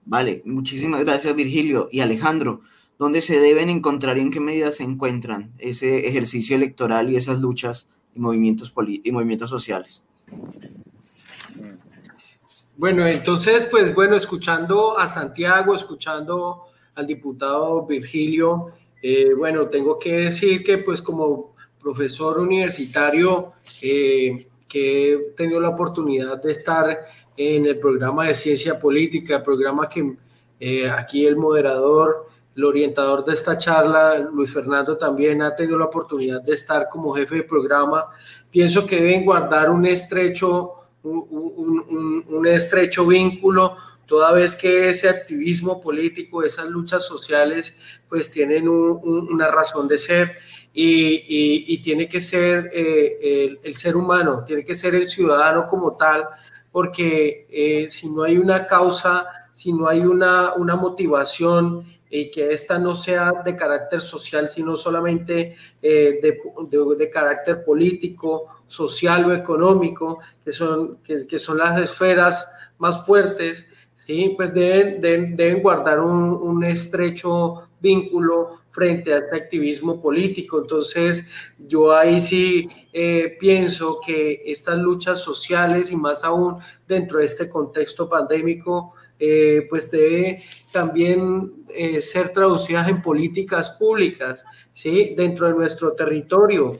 Vale, 0.06 0.42
muchísimas 0.46 1.04
gracias 1.04 1.36
Virgilio 1.36 1.90
y 1.92 2.00
Alejandro. 2.00 2.62
¿Dónde 2.98 3.22
se 3.22 3.40
deben 3.40 3.70
encontrar 3.70 4.18
y 4.18 4.22
en 4.22 4.32
qué 4.32 4.40
medida 4.40 4.72
se 4.72 4.84
encuentran 4.84 5.52
ese 5.60 6.08
ejercicio 6.08 6.56
electoral 6.56 7.12
y 7.12 7.18
esas 7.18 7.40
luchas 7.40 7.90
y 8.16 8.20
movimientos, 8.20 8.74
y 8.88 9.12
movimientos 9.12 9.50
sociales. 9.50 10.04
Bueno, 12.76 13.06
entonces, 13.06 13.68
pues 13.70 13.94
bueno, 13.94 14.16
escuchando 14.16 14.98
a 14.98 15.08
Santiago, 15.08 15.76
escuchando 15.76 16.64
al 16.98 17.06
diputado 17.06 17.86
Virgilio, 17.86 18.68
eh, 19.02 19.34
bueno, 19.34 19.68
tengo 19.70 20.00
que 20.00 20.18
decir 20.18 20.64
que 20.64 20.80
pues 20.80 21.02
como 21.02 21.56
profesor 21.80 22.40
universitario 22.40 23.54
eh, 23.82 24.48
que 24.68 25.14
he 25.14 25.18
tenido 25.38 25.62
la 25.62 25.70
oportunidad 25.70 26.42
de 26.42 26.52
estar 26.52 27.06
en 27.38 27.68
el 27.68 27.80
programa 27.80 28.26
de 28.26 28.34
ciencia 28.34 28.80
política, 28.80 29.38
el 29.38 29.44
programa 29.44 29.88
que 29.88 30.18
eh, 30.60 30.90
aquí 30.90 31.26
el 31.26 31.36
moderador 31.36 32.28
el 32.56 32.66
orientador 32.66 33.24
de 33.24 33.34
esta 33.34 33.56
charla, 33.56 34.18
Luis 34.34 34.52
Fernando, 34.52 34.98
también 34.98 35.44
ha 35.44 35.54
tenido 35.54 35.78
la 35.78 35.86
oportunidad 35.86 36.42
de 36.42 36.54
estar 36.54 36.90
como 36.90 37.14
jefe 37.14 37.36
de 37.36 37.44
programa. 37.44 38.08
Pienso 38.50 38.84
que 38.84 38.96
deben 38.96 39.24
guardar 39.24 39.70
un 39.70 39.86
estrecho, 39.86 40.74
un, 41.04 42.48
estrecho 42.48 43.06
vínculo, 43.06 43.76
toda 44.08 44.32
vez 44.32 44.56
que 44.56 44.90
ese 44.90 45.10
activismo 45.10 45.80
político, 45.80 46.42
esas 46.42 46.68
luchas 46.70 47.06
sociales, 47.06 47.80
pues 48.10 48.32
tienen 48.32 48.68
una 48.68 49.52
razón 49.52 49.88
de 49.88 49.98
ser. 49.98 50.38
Y, 50.74 51.82
tiene 51.84 52.08
que 52.08 52.20
ser 52.20 52.70
eh, 52.74 53.60
el, 53.64 53.78
ser 53.78 53.96
humano, 53.96 54.44
tiene 54.46 54.64
que 54.64 54.76
ser 54.76 54.96
el 54.96 55.08
ciudadano 55.08 55.68
como 55.68 55.96
tal, 55.96 56.28
porque 56.72 57.48
eh, 57.50 57.90
si 57.90 58.10
no 58.10 58.24
hay 58.24 58.38
una 58.38 58.68
causa, 58.68 59.26
si 59.54 59.74
no 59.74 59.88
hay 59.88 60.02
una, 60.02 60.54
motivación, 60.80 61.84
y 62.10 62.32
que 62.32 62.54
esta 62.54 62.78
no 62.78 62.94
sea 62.94 63.34
de 63.44 63.56
carácter 63.56 64.00
social, 64.00 64.48
sino 64.50 64.78
solamente 64.78 65.56
eh, 65.82 66.20
de, 66.22 67.10
carácter 67.10 67.66
político, 67.66 68.48
social 68.68 69.26
o 69.26 69.34
económico, 69.34 70.20
que 70.46 70.52
son, 70.52 71.00
que, 71.00 71.40
son 71.40 71.58
las 71.58 71.82
esferas 71.82 72.50
más 72.78 73.06
fuertes, 73.06 73.74
¿sí? 73.98 74.34
pues 74.38 74.54
deben, 74.54 75.36
deben, 75.36 75.62
guardar 75.62 76.00
un, 76.00 76.64
estrecho 76.64 77.64
vínculo 77.80 78.60
frente 78.72 79.14
a 79.14 79.18
ese 79.18 79.36
activismo 79.36 80.02
político. 80.02 80.60
Entonces, 80.62 81.30
yo 81.60 81.92
ahí 81.92 82.22
sí 82.22 82.70
eh, 82.94 83.36
pienso 83.40 84.00
que 84.06 84.44
estas 84.46 84.78
luchas 84.78 85.20
sociales 85.20 85.92
y 85.92 85.96
más 85.96 86.24
aún 86.24 86.58
dentro 86.88 87.20
de 87.20 87.26
este 87.26 87.50
contexto 87.50 88.10
pandémico, 88.10 88.94
eh, 89.20 89.66
pues 89.70 89.90
debe 89.90 90.44
también 90.72 91.66
eh, 91.70 92.02
ser 92.02 92.34
traducidas 92.34 92.88
en 92.88 93.02
políticas 93.02 93.72
públicas, 93.72 94.46
¿sí? 94.72 95.14
Dentro 95.18 95.48
de 95.48 95.54
nuestro 95.54 95.94
territorio. 95.94 96.74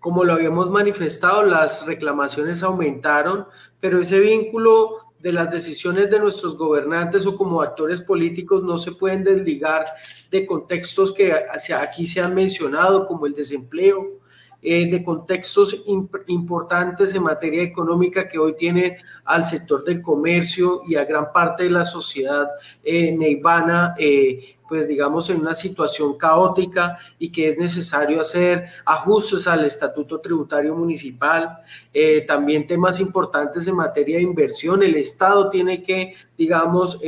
Como 0.00 0.24
lo 0.24 0.32
habíamos 0.32 0.70
manifestado, 0.70 1.44
las 1.44 1.86
reclamaciones 1.86 2.62
aumentaron, 2.62 3.46
pero 3.80 4.00
ese 4.00 4.20
vínculo 4.20 5.07
de 5.20 5.32
las 5.32 5.50
decisiones 5.50 6.10
de 6.10 6.18
nuestros 6.18 6.56
gobernantes 6.56 7.26
o 7.26 7.36
como 7.36 7.60
actores 7.60 8.00
políticos 8.00 8.62
no 8.62 8.78
se 8.78 8.92
pueden 8.92 9.24
desligar 9.24 9.84
de 10.30 10.46
contextos 10.46 11.12
que 11.12 11.32
aquí 11.32 12.06
se 12.06 12.20
han 12.20 12.34
mencionado, 12.34 13.06
como 13.06 13.26
el 13.26 13.34
desempleo, 13.34 14.18
eh, 14.60 14.90
de 14.90 15.04
contextos 15.04 15.84
importantes 16.26 17.14
en 17.14 17.22
materia 17.22 17.62
económica 17.62 18.26
que 18.26 18.38
hoy 18.38 18.56
tiene 18.56 18.98
al 19.24 19.46
sector 19.46 19.84
del 19.84 20.02
comercio 20.02 20.82
y 20.86 20.96
a 20.96 21.04
gran 21.04 21.32
parte 21.32 21.64
de 21.64 21.70
la 21.70 21.84
sociedad 21.84 22.48
eh, 22.82 23.12
neivana, 23.12 23.94
eh, 23.98 24.56
pues 24.68 24.88
digamos 24.88 25.30
en 25.30 25.40
una 25.40 25.54
situación 25.54 26.16
caótica 26.18 26.98
y 27.18 27.30
que 27.30 27.46
es 27.46 27.58
necesario 27.58 28.20
hacer 28.20 28.66
ajustes 28.84 29.46
al 29.46 29.64
estatuto 29.64 30.20
tributario 30.20 30.74
municipal, 30.74 31.58
eh, 31.92 32.22
también 32.22 32.66
temas 32.66 32.98
importantes 33.00 33.66
en 33.66 33.76
materia 33.76 34.16
de 34.16 34.22
inversión, 34.22 34.82
el 34.82 34.96
Estado 34.96 35.50
tiene 35.50 35.82
que, 35.82 36.14
digamos, 36.36 36.98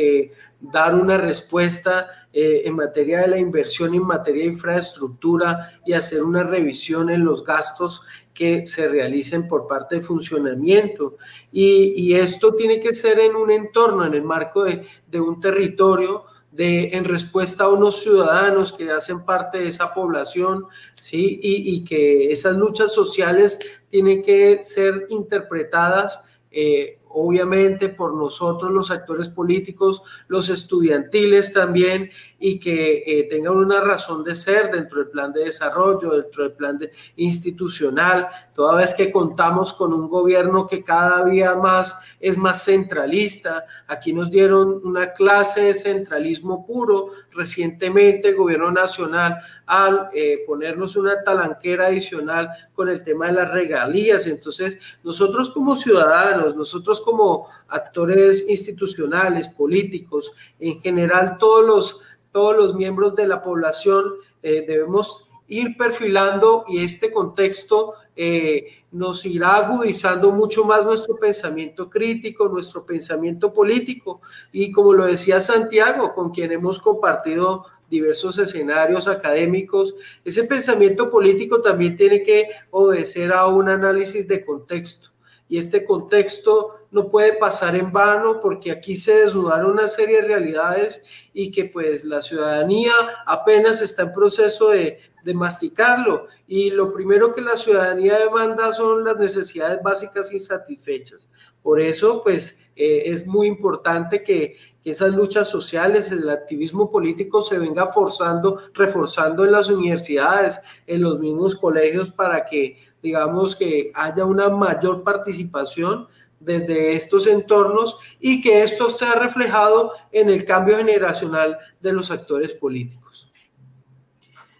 dar 0.60 0.94
una 0.94 1.16
respuesta 1.16 2.19
eh, 2.32 2.62
en 2.64 2.76
materia 2.76 3.22
de 3.22 3.28
la 3.28 3.38
inversión, 3.38 3.92
en 3.92 4.04
materia 4.04 4.44
de 4.44 4.52
infraestructura 4.52 5.80
y 5.84 5.94
hacer 5.94 6.22
una 6.22 6.44
revisión 6.44 7.10
en 7.10 7.24
los 7.24 7.44
gastos 7.44 8.02
que 8.32 8.64
se 8.66 8.86
realicen 8.88 9.48
por 9.48 9.66
parte 9.66 9.96
de 9.96 10.00
funcionamiento. 10.00 11.16
Y, 11.50 12.14
esto 12.14 12.54
tiene 12.54 12.78
que 12.78 12.94
ser 12.94 13.18
en 13.18 13.34
un 13.34 13.50
entorno, 13.50 14.04
en 14.04 14.14
el 14.14 14.22
marco 14.22 14.62
de, 14.62 15.20
un 15.20 15.40
territorio 15.40 16.24
de, 16.52 16.90
en 16.92 17.04
respuesta 17.04 17.64
a 17.64 17.68
unos 17.68 18.00
ciudadanos 18.00 18.72
que 18.72 18.90
hacen 18.90 19.24
parte 19.24 19.58
de 19.58 19.66
esa 19.66 19.92
población, 19.92 20.66
¿sí? 20.94 21.40
Y, 21.42 21.74
y 21.74 21.84
que 21.84 22.30
esas 22.30 22.56
luchas 22.56 22.94
sociales 22.94 23.58
tienen 23.90 24.22
que 24.22 24.62
ser 24.62 25.06
interpretadas 25.08 26.24
eh, 26.52 26.99
obviamente 27.12 27.88
por 27.88 28.14
nosotros 28.14 28.70
los 28.70 28.90
actores 28.90 29.28
políticos, 29.28 30.02
los 30.28 30.48
estudiantiles 30.48 31.52
también, 31.52 32.10
y 32.38 32.58
que 32.58 33.02
eh, 33.06 33.26
tengan 33.28 33.56
una 33.56 33.80
razón 33.80 34.24
de 34.24 34.34
ser 34.34 34.70
dentro 34.70 35.00
del 35.00 35.08
plan 35.08 35.32
de 35.32 35.44
desarrollo, 35.44 36.10
dentro 36.10 36.44
del 36.44 36.52
plan 36.52 36.78
de, 36.78 36.90
institucional, 37.16 38.28
toda 38.54 38.76
vez 38.76 38.94
que 38.94 39.12
contamos 39.12 39.74
con 39.74 39.92
un 39.92 40.08
gobierno 40.08 40.66
que 40.66 40.82
cada 40.82 41.24
día 41.24 41.54
más 41.54 42.00
es 42.18 42.38
más 42.38 42.64
centralista. 42.64 43.64
Aquí 43.86 44.12
nos 44.12 44.30
dieron 44.30 44.80
una 44.84 45.12
clase 45.12 45.62
de 45.64 45.74
centralismo 45.74 46.66
puro 46.66 47.10
recientemente 47.32 48.30
el 48.30 48.36
gobierno 48.36 48.70
nacional 48.70 49.38
al 49.66 50.10
eh, 50.12 50.42
ponernos 50.46 50.96
una 50.96 51.22
talanquera 51.22 51.86
adicional 51.86 52.50
con 52.74 52.88
el 52.88 53.04
tema 53.04 53.26
de 53.26 53.34
las 53.34 53.52
regalías. 53.52 54.26
Entonces, 54.26 54.78
nosotros 55.04 55.50
como 55.50 55.76
ciudadanos, 55.76 56.56
nosotros 56.56 56.99
como 57.00 57.48
actores 57.68 58.48
institucionales, 58.48 59.48
políticos, 59.48 60.32
en 60.58 60.80
general 60.80 61.36
todos 61.38 61.66
los 61.66 62.00
todos 62.32 62.56
los 62.56 62.74
miembros 62.74 63.14
de 63.16 63.26
la 63.26 63.42
población 63.42 64.14
eh, 64.42 64.64
debemos 64.66 65.28
ir 65.48 65.76
perfilando 65.76 66.64
y 66.68 66.84
este 66.84 67.12
contexto 67.12 67.94
eh, 68.14 68.84
nos 68.92 69.26
irá 69.26 69.56
agudizando 69.56 70.30
mucho 70.30 70.64
más 70.64 70.84
nuestro 70.84 71.16
pensamiento 71.16 71.90
crítico, 71.90 72.48
nuestro 72.48 72.86
pensamiento 72.86 73.52
político. 73.52 74.20
Y 74.52 74.70
como 74.70 74.92
lo 74.92 75.06
decía 75.06 75.40
Santiago, 75.40 76.14
con 76.14 76.30
quien 76.30 76.52
hemos 76.52 76.78
compartido 76.78 77.66
diversos 77.90 78.38
escenarios 78.38 79.08
académicos, 79.08 79.96
ese 80.24 80.44
pensamiento 80.44 81.10
político 81.10 81.60
también 81.60 81.96
tiene 81.96 82.22
que 82.22 82.48
obedecer 82.70 83.32
a 83.32 83.48
un 83.48 83.68
análisis 83.68 84.28
de 84.28 84.44
contexto. 84.44 85.10
Y 85.48 85.58
este 85.58 85.84
contexto 85.84 86.79
no 86.90 87.08
puede 87.08 87.34
pasar 87.34 87.76
en 87.76 87.92
vano 87.92 88.40
porque 88.40 88.70
aquí 88.70 88.96
se 88.96 89.14
desnudaron 89.20 89.72
una 89.72 89.86
serie 89.86 90.16
de 90.20 90.28
realidades 90.28 91.04
y 91.32 91.50
que 91.52 91.66
pues 91.66 92.04
la 92.04 92.20
ciudadanía 92.20 92.92
apenas 93.26 93.80
está 93.80 94.02
en 94.02 94.12
proceso 94.12 94.70
de, 94.70 94.98
de 95.24 95.34
masticarlo 95.34 96.26
y 96.46 96.70
lo 96.70 96.92
primero 96.92 97.34
que 97.34 97.40
la 97.40 97.56
ciudadanía 97.56 98.18
demanda 98.18 98.72
son 98.72 99.04
las 99.04 99.16
necesidades 99.18 99.80
básicas 99.82 100.32
insatisfechas. 100.32 101.30
Por 101.62 101.80
eso 101.80 102.22
pues 102.22 102.60
eh, 102.74 103.02
es 103.06 103.26
muy 103.26 103.46
importante 103.46 104.22
que, 104.22 104.56
que 104.82 104.90
esas 104.90 105.10
luchas 105.14 105.48
sociales, 105.48 106.10
el 106.10 106.28
activismo 106.28 106.90
político 106.90 107.42
se 107.42 107.58
venga 107.58 107.88
forzando, 107.88 108.58
reforzando 108.74 109.44
en 109.44 109.52
las 109.52 109.68
universidades, 109.68 110.60
en 110.86 111.02
los 111.02 111.20
mismos 111.20 111.54
colegios 111.54 112.10
para 112.10 112.44
que 112.44 112.78
digamos 113.02 113.56
que 113.56 113.90
haya 113.94 114.24
una 114.24 114.48
mayor 114.48 115.02
participación 115.04 116.08
desde 116.40 116.94
estos 116.94 117.26
entornos 117.26 117.96
y 118.18 118.40
que 118.40 118.62
esto 118.62 118.90
sea 118.90 119.12
reflejado 119.12 119.92
en 120.10 120.30
el 120.30 120.44
cambio 120.44 120.78
generacional 120.78 121.58
de 121.80 121.92
los 121.92 122.10
actores 122.10 122.54
políticos. 122.54 123.30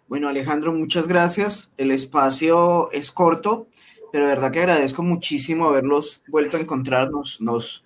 Bueno, 0.06 0.28
Alejandro, 0.28 0.72
muchas 0.72 1.08
gracias. 1.08 1.72
El 1.76 1.90
espacio 1.90 2.90
es 2.92 3.10
corto, 3.10 3.68
pero 4.12 4.26
de 4.26 4.34
verdad 4.34 4.52
que 4.52 4.60
agradezco 4.60 5.02
muchísimo 5.02 5.68
haberlos 5.68 6.22
vuelto 6.28 6.56
a 6.56 6.60
encontrarnos. 6.60 7.40
Nos 7.40 7.84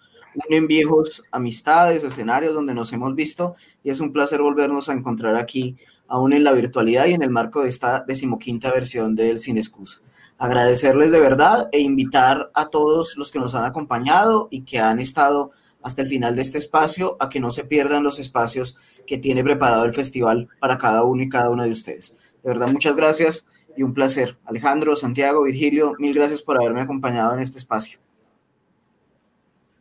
unen 0.48 0.66
viejos 0.66 1.22
amistades, 1.30 2.02
escenarios 2.02 2.54
donde 2.54 2.74
nos 2.74 2.92
hemos 2.92 3.14
visto 3.14 3.54
y 3.82 3.90
es 3.90 4.00
un 4.00 4.12
placer 4.12 4.42
volvernos 4.42 4.88
a 4.88 4.94
encontrar 4.94 5.36
aquí, 5.36 5.76
aún 6.08 6.32
en 6.32 6.44
la 6.44 6.52
virtualidad 6.52 7.06
y 7.06 7.12
en 7.12 7.22
el 7.22 7.30
marco 7.30 7.62
de 7.62 7.68
esta 7.68 8.00
decimoquinta 8.00 8.72
versión 8.72 9.14
del 9.14 9.38
Sin 9.38 9.58
Excusa 9.58 10.00
agradecerles 10.38 11.10
de 11.10 11.20
verdad 11.20 11.68
e 11.72 11.80
invitar 11.80 12.50
a 12.54 12.68
todos 12.68 13.16
los 13.16 13.30
que 13.30 13.38
nos 13.38 13.54
han 13.54 13.64
acompañado 13.64 14.48
y 14.50 14.62
que 14.62 14.78
han 14.78 15.00
estado 15.00 15.52
hasta 15.82 16.02
el 16.02 16.08
final 16.08 16.34
de 16.34 16.42
este 16.42 16.58
espacio 16.58 17.16
a 17.20 17.28
que 17.28 17.40
no 17.40 17.50
se 17.50 17.64
pierdan 17.64 18.02
los 18.02 18.18
espacios 18.18 18.76
que 19.06 19.18
tiene 19.18 19.44
preparado 19.44 19.84
el 19.84 19.92
festival 19.92 20.48
para 20.58 20.78
cada 20.78 21.04
uno 21.04 21.22
y 21.22 21.28
cada 21.28 21.50
uno 21.50 21.64
de 21.64 21.70
ustedes. 21.70 22.16
De 22.42 22.48
verdad, 22.48 22.68
muchas 22.68 22.96
gracias 22.96 23.46
y 23.76 23.82
un 23.82 23.92
placer. 23.92 24.38
Alejandro, 24.44 24.96
Santiago, 24.96 25.42
Virgilio, 25.44 25.94
mil 25.98 26.14
gracias 26.14 26.42
por 26.42 26.56
haberme 26.56 26.80
acompañado 26.80 27.34
en 27.34 27.40
este 27.40 27.58
espacio. 27.58 27.98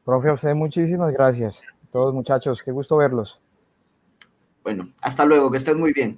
Profe, 0.04 0.30
a 0.30 0.34
usted 0.34 0.54
muchísimas 0.54 1.14
gracias. 1.14 1.62
todos 1.92 2.14
muchachos, 2.14 2.62
qué 2.62 2.72
gusto 2.72 2.98
verlos. 2.98 3.40
Bueno, 4.64 4.90
hasta 5.02 5.26
luego, 5.26 5.52
que 5.52 5.58
estén 5.58 5.80
muy 5.80 5.94
bien. 5.94 6.18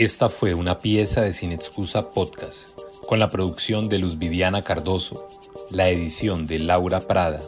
Esta 0.00 0.30
fue 0.30 0.54
una 0.54 0.78
pieza 0.78 1.20
de 1.20 1.34
Sin 1.34 1.52
Excusa 1.52 2.08
Podcast, 2.12 2.70
con 3.06 3.18
la 3.18 3.28
producción 3.28 3.90
de 3.90 3.98
Luz 3.98 4.16
Viviana 4.16 4.62
Cardoso, 4.62 5.28
la 5.68 5.90
edición 5.90 6.46
de 6.46 6.58
Laura 6.58 7.00
Prada, 7.00 7.42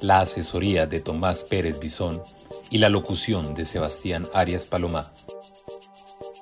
la 0.00 0.18
asesoría 0.18 0.86
de 0.86 0.98
Tomás 0.98 1.44
Pérez 1.44 1.78
Bisón 1.78 2.20
y 2.68 2.78
la 2.78 2.88
locución 2.88 3.54
de 3.54 3.64
Sebastián 3.64 4.26
Arias 4.34 4.64
Palomá. 4.64 5.12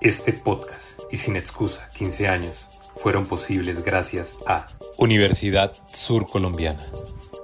Este 0.00 0.32
podcast 0.32 0.98
y 1.10 1.18
Sin 1.18 1.36
Excusa 1.36 1.90
15 1.98 2.28
años 2.28 2.64
fueron 2.96 3.26
posibles 3.26 3.84
gracias 3.84 4.36
a 4.46 4.68
Universidad 4.96 5.74
Sur 5.92 6.30
Colombiana, 6.30 6.90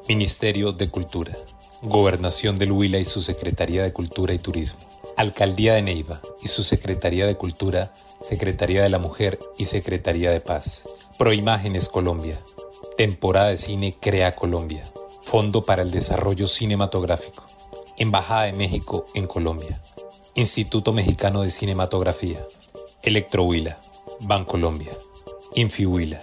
Ministerio 0.09 0.73
de 0.73 0.89
Cultura, 0.89 1.37
Gobernación 1.83 2.59
del 2.59 2.73
Huila 2.73 3.01
y 3.01 3.05
su 3.05 3.21
Secretaría 3.21 3.83
de 3.83 3.93
Cultura 3.93 4.33
y 4.33 4.39
Turismo. 4.39 4.98
Alcaldía 5.19 5.75
de 5.75 5.83
Neiva 5.83 6.21
y 6.45 6.47
su 6.47 6.63
Secretaría 6.63 7.27
de 7.27 7.35
Cultura, 7.35 7.93
Secretaría 8.23 8.85
de 8.85 8.89
la 8.89 9.01
Mujer 9.01 9.41
y 9.59 9.67
Secretaría 9.67 10.31
de 10.31 10.41
Paz. 10.41 10.83
Proimágenes 11.19 11.89
Colombia. 11.89 12.41
Temporada 12.97 13.49
de 13.49 13.59
Cine 13.59 13.97
Crea 14.01 14.37
Colombia. 14.37 14.85
Fondo 15.23 15.65
para 15.65 15.83
el 15.83 15.91
Desarrollo 15.91 16.47
Cinematográfico. 16.47 17.45
Embajada 17.97 18.45
de 18.45 18.53
México 18.53 19.07
en 19.13 19.27
Colombia. 19.27 19.83
Instituto 20.37 20.93
Mexicano 20.93 21.43
de 21.43 21.51
Cinematografía. 21.51 22.47
Electrohuila. 23.03 23.81
Bancolombia. 24.21 24.93
Infihuila. 25.57 26.21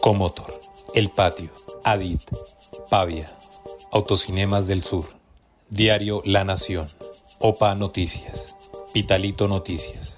Comotor. 0.00 0.60
El 0.96 1.10
Patio. 1.10 1.50
Adit. 1.84 2.22
Pavia. 2.90 3.32
Autocinemas 3.92 4.66
del 4.66 4.82
Sur. 4.82 5.04
Diario 5.70 6.22
La 6.24 6.42
Nación. 6.42 6.88
OPA 7.44 7.74
Noticias, 7.74 8.54
Pitalito 8.92 9.48
Noticias, 9.48 10.16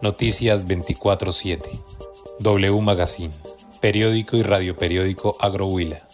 Noticias 0.00 0.66
24-7, 0.66 1.60
W 2.38 2.80
Magazine, 2.80 3.34
Periódico 3.82 4.38
y 4.38 4.42
Radio 4.42 4.74
Periódico 4.74 5.36
Agrohuila, 5.38 6.08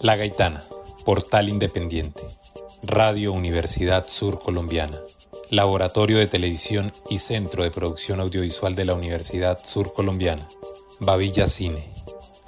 La 0.00 0.16
Gaitana, 0.16 0.62
Portal 1.06 1.48
Independiente, 1.48 2.20
Radio 2.82 3.32
Universidad 3.32 4.06
Sur 4.08 4.40
Colombiana, 4.40 5.00
Laboratorio 5.48 6.18
de 6.18 6.26
Televisión 6.26 6.92
y 7.08 7.20
Centro 7.20 7.62
de 7.62 7.70
Producción 7.70 8.20
Audiovisual 8.20 8.74
de 8.74 8.84
la 8.84 8.92
Universidad 8.92 9.64
Sur 9.64 9.94
Colombiana, 9.94 10.46
Bavilla 11.00 11.48
Cine, 11.48 11.82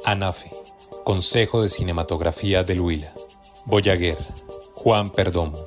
ANAFE, 0.04 0.50
Consejo 1.04 1.62
de 1.62 1.70
Cinematografía 1.70 2.64
del 2.64 2.82
Huila, 2.82 3.14
Boyaguer, 3.64 4.18
Juan 4.74 5.08
Perdomo, 5.08 5.64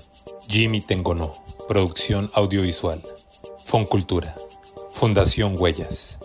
Jimmy 0.48 0.82
Tengonó. 0.82 1.43
Producción 1.68 2.30
audiovisual. 2.34 3.02
Foncultura. 3.64 4.36
Fundación 4.92 5.56
Huellas. 5.58 6.20